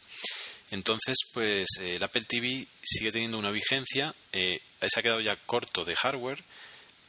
[0.70, 5.84] Entonces, pues el Apple TV sigue teniendo una vigencia, eh, se ha quedado ya corto
[5.84, 6.42] de hardware,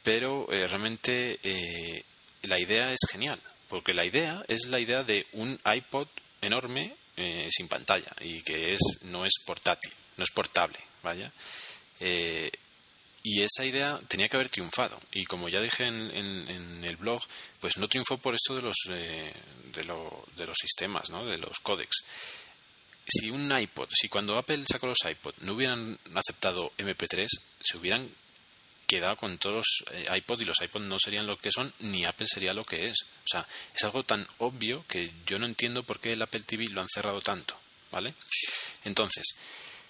[0.02, 2.04] pero eh, realmente eh,
[2.42, 6.08] la idea es genial, porque la idea es la idea de un iPod
[6.40, 6.94] enorme
[7.50, 11.32] sin pantalla y que es no es portátil, no es portable, vaya.
[12.00, 17.20] y esa idea tenía que haber triunfado y como ya dije en, el blog,
[17.58, 19.32] pues no triunfó por esto de los de,
[19.74, 19.84] de
[20.46, 21.26] los sistemas, ¿no?
[21.26, 22.04] de los códecs
[23.08, 27.26] si un iPod, si cuando Apple sacó los iPod no hubieran aceptado MP3,
[27.60, 28.08] se hubieran
[28.86, 32.04] quedado con todos los eh, iPod y los iPod no serían lo que son, ni
[32.04, 32.96] Apple sería lo que es.
[33.02, 36.68] O sea, es algo tan obvio que yo no entiendo por qué el Apple TV
[36.68, 37.58] lo han cerrado tanto,
[37.92, 38.14] ¿vale?
[38.84, 39.26] Entonces,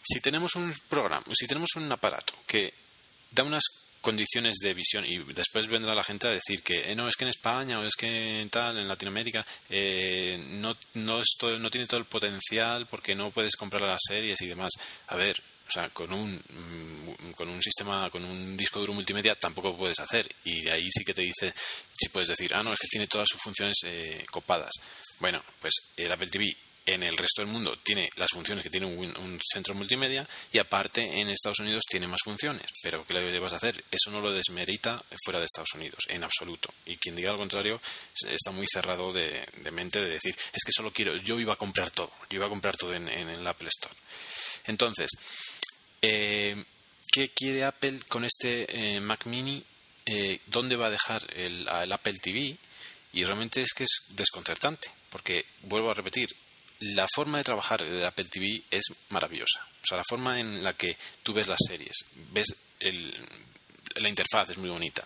[0.02, 2.74] si tenemos un programa, si tenemos un aparato que
[3.30, 3.62] da unas
[4.08, 7.24] condiciones de visión y después vendrá la gente a decir que eh, no es que
[7.24, 11.20] en España o es que tal en Latinoamérica eh, no no,
[11.58, 14.72] no tiene todo el potencial porque no puedes comprar las series y demás
[15.08, 15.36] a ver
[15.68, 20.00] o sea, con un, mm, con un sistema, con un disco duro multimedia tampoco puedes
[20.00, 20.26] hacer.
[20.44, 21.52] Y de ahí sí que te dice,
[21.92, 24.70] si puedes decir, ah, no, es que tiene todas sus funciones eh, copadas.
[25.20, 26.56] Bueno, pues el Apple TV
[26.88, 31.02] en el resto del mundo tiene las funciones que tiene un, centro multimedia y aparte
[31.02, 32.64] en Estados Unidos tiene más funciones.
[32.82, 33.84] Pero ¿qué le vas a hacer?
[33.90, 36.72] Eso no lo desmerita fuera de Estados Unidos, en absoluto.
[36.86, 37.78] Y quien diga lo contrario
[38.26, 41.90] está muy cerrado de, mente de decir, es que solo quiero, yo iba a comprar
[41.90, 43.94] todo, yo iba a comprar todo en, el Apple Store.
[44.64, 45.10] Entonces,
[46.00, 46.54] eh,
[47.12, 49.62] ¿qué quiere Apple con este eh, Mac Mini?
[50.06, 52.56] Eh, ¿Dónde va a dejar el Apple TV?
[53.12, 56.34] Y realmente es que es desconcertante, porque vuelvo a repetir,
[56.80, 59.66] la forma de trabajar de Apple TV es maravillosa.
[59.82, 61.96] O sea, la forma en la que tú ves las series,
[62.32, 62.54] ves
[63.96, 65.04] la interfaz es muy bonita.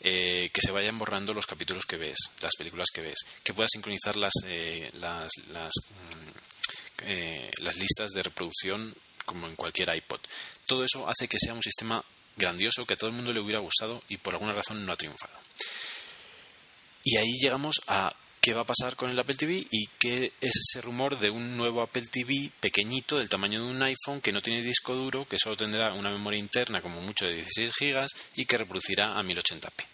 [0.00, 3.70] Eh, que se vayan borrando los capítulos que ves, las películas que ves, que puedas
[3.72, 8.92] sincronizar las, eh, las, mm, eh, las listas de reproducción
[9.24, 10.18] como en cualquier iPod.
[10.66, 12.04] Todo eso hace que sea un sistema
[12.36, 14.96] grandioso que a todo el mundo le hubiera gustado y por alguna razón no ha
[14.96, 15.34] triunfado.
[17.04, 18.12] Y ahí llegamos a
[18.42, 21.56] qué va a pasar con el Apple TV y qué es ese rumor de un
[21.56, 25.38] nuevo Apple TV pequeñito del tamaño de un iPhone que no tiene disco duro, que
[25.38, 29.84] solo tendrá una memoria interna como mucho de 16 GB y que reproducirá a 1080p.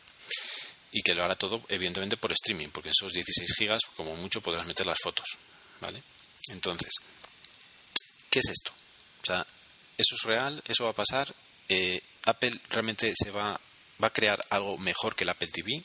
[0.92, 4.40] Y que lo hará todo evidentemente por streaming, porque en esos 16 GB como mucho
[4.40, 5.26] podrás meter las fotos,
[5.80, 6.02] ¿vale?
[6.48, 6.90] Entonces,
[8.30, 8.72] ¿qué es esto?
[9.22, 9.46] O sea,
[9.96, 10.62] ¿eso es real?
[10.66, 11.34] ¿Eso va a pasar?
[11.68, 13.60] eh, Apple realmente se va,
[14.02, 15.82] va a crear algo mejor que el Apple TV.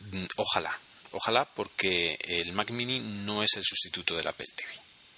[0.00, 0.78] Mm, ojalá,
[1.14, 4.68] ojalá porque el Mac Mini no es el sustituto del Apple TV.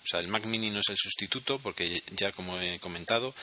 [0.05, 3.35] O sea, el Mac Mini no es el sustituto porque ya como he comentado,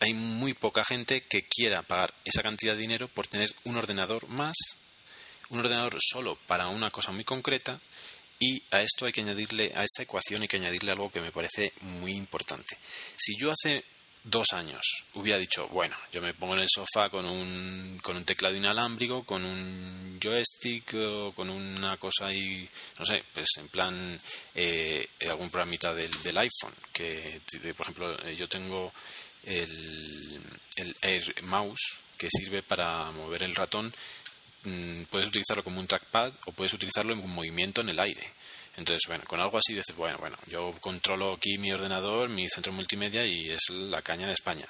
[0.00, 4.28] hay muy poca gente que quiera pagar esa cantidad de dinero por tener un ordenador
[4.28, 4.56] más,
[5.48, 7.80] un ordenador solo para una cosa muy concreta
[8.38, 11.32] y a esto hay que añadirle, a esta ecuación hay que añadirle algo que me
[11.32, 12.78] parece muy importante.
[13.16, 13.84] Si yo hace
[14.22, 14.82] dos años
[15.14, 19.24] hubiera dicho, bueno, yo me pongo en el sofá con un, con un teclado inalámbrico,
[19.24, 24.18] con un joystick o con una cosa ahí, no sé, pues en plan
[24.54, 27.40] eh, algún programita del, del iPhone, que
[27.76, 28.92] por ejemplo eh, yo tengo
[29.44, 30.40] el,
[30.76, 33.92] el Air Mouse que sirve para mover el ratón
[34.64, 38.32] mm, puedes utilizarlo como un trackpad o puedes utilizarlo en un movimiento en el aire.
[38.76, 42.72] Entonces, bueno, con algo así dices, bueno, bueno, yo controlo aquí mi ordenador, mi centro
[42.72, 44.66] multimedia y es la caña de España.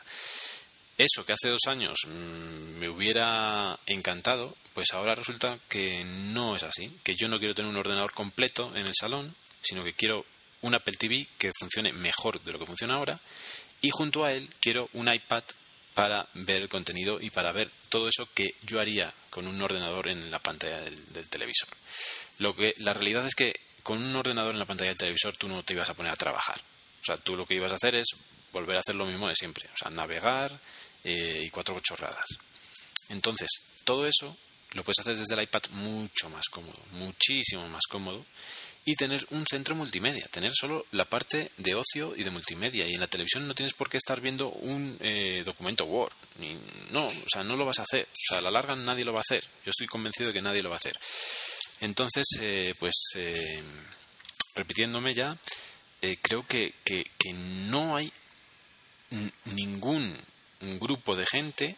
[0.97, 6.63] Eso que hace dos años mm, me hubiera encantado, pues ahora resulta que no es
[6.63, 10.25] así, que yo no quiero tener un ordenador completo en el salón, sino que quiero
[10.63, 13.19] un Apple TV que funcione mejor de lo que funciona ahora
[13.81, 15.43] y junto a él quiero un iPad
[15.95, 20.07] para ver el contenido y para ver todo eso que yo haría con un ordenador
[20.07, 21.71] en la pantalla del, televisor.
[22.39, 25.49] Lo que la realidad es que con un ordenador en la pantalla del televisor tú
[25.49, 26.61] no te ibas a poner a trabajar.
[27.01, 28.07] O sea, tú lo que ibas a hacer es
[28.53, 29.69] volver a hacer lo mismo de siempre.
[29.75, 30.57] O sea, navegar
[31.03, 32.29] eh, y cuatro chorradas.
[33.09, 33.49] Entonces,
[33.83, 34.37] todo eso
[34.75, 38.25] lo puedes hacer desde el iPad mucho más cómodo, muchísimo más cómodo
[38.85, 42.87] y tener un centro multimedia, tener solo la parte de ocio y de multimedia.
[42.87, 46.15] Y en la televisión no tienes por qué estar viendo un eh, documento Word.
[46.39, 46.59] Ni,
[46.91, 48.09] no, o sea, no lo vas a hacer.
[48.11, 49.45] O sea, a la larga nadie lo va a hacer.
[49.63, 50.99] Yo estoy convencido de que nadie lo va a hacer.
[51.81, 53.63] Entonces, eh, pues, eh,
[54.55, 55.37] repitiéndome ya,
[56.23, 58.11] creo que, que, que no hay
[59.45, 60.17] ningún
[60.81, 61.77] grupo de gente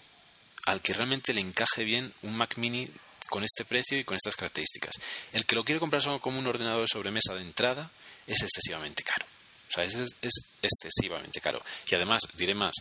[0.67, 2.89] al que realmente le encaje bien un Mac mini
[3.29, 4.97] con este precio y con estas características.
[5.33, 7.91] El que lo quiere comprar solo como un ordenador de sobremesa de entrada
[8.27, 9.25] es excesivamente caro.
[9.69, 10.33] O sea, es, es
[10.63, 11.63] excesivamente caro.
[11.89, 12.73] Y además, diré más,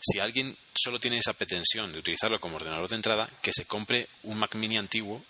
[0.00, 4.08] si alguien solo tiene esa pretensión de utilizarlo como ordenador de entrada, que se compre
[4.24, 5.22] un Mac mini antiguo,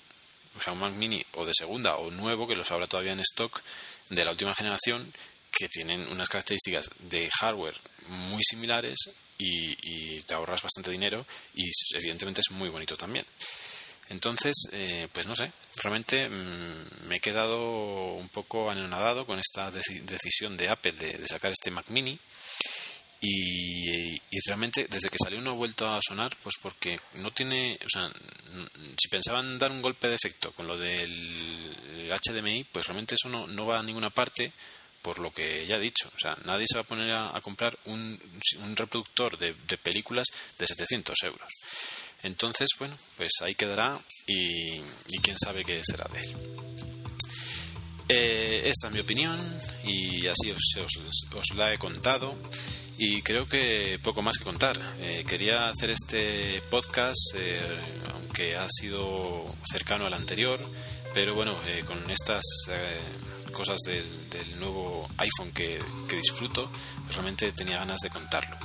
[0.57, 3.21] o sea, un Mac mini o de segunda o nuevo, que los habrá todavía en
[3.21, 3.61] stock,
[4.09, 5.13] de la última generación,
[5.51, 8.97] que tienen unas características de hardware muy similares
[9.43, 13.25] y, y te ahorras bastante dinero y evidentemente es muy bonito también.
[14.13, 15.51] Entonces, eh, pues no sé,
[15.83, 21.51] realmente mm, me he quedado un poco anonadado con esta decisión de Apple de, sacar
[21.51, 22.19] este Mac Mini.
[23.25, 27.89] Y, realmente desde que salió no ha vuelto a sonar, pues porque no tiene, o
[27.89, 28.11] sea,
[29.01, 33.47] si pensaban dar un golpe de efecto con lo del HDMI, pues realmente eso no,
[33.47, 34.53] no va a ninguna parte
[35.03, 36.09] por lo que ya he dicho.
[36.15, 38.19] O sea, nadie se va a poner a, comprar un,
[38.65, 40.27] un reproductor de, de películas
[40.59, 41.49] de 700 euros.
[42.23, 44.81] Entonces, bueno, pues ahí quedará y,
[45.23, 46.37] quién sabe qué será de él.
[48.09, 49.39] Eh, esta es mi opinión
[49.85, 52.37] y así os, la he contado
[52.99, 54.79] y creo que poco más que contar.
[55.01, 57.61] Eh, quería hacer este podcast, eh,
[58.13, 60.61] aunque ha sido cercano al anterior,
[61.13, 62.45] pero bueno, con estas
[63.53, 64.05] cosas del,
[64.59, 66.71] nuevo iPhone que, que disfruto,
[67.05, 68.57] pues realmente tenía ganas de contarlo.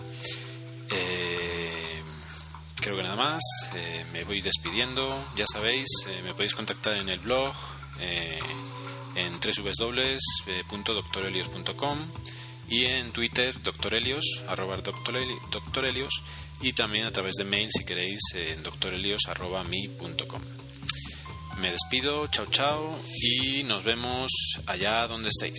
[2.88, 3.44] Creo que nada más,
[3.76, 7.54] eh, me voy despidiendo, ya sabéis, eh, me podéis contactar en el blog,
[8.00, 8.40] eh,
[9.16, 12.00] en www.doctorelios.com
[12.70, 16.24] y en Twitter, doctorelios, arroba doctorelios,
[16.62, 20.42] y también a través de mail si queréis en doctorelios arroba mi.com.
[21.62, 24.32] Me despido, chao chao y nos vemos
[24.68, 25.58] allá donde estéis.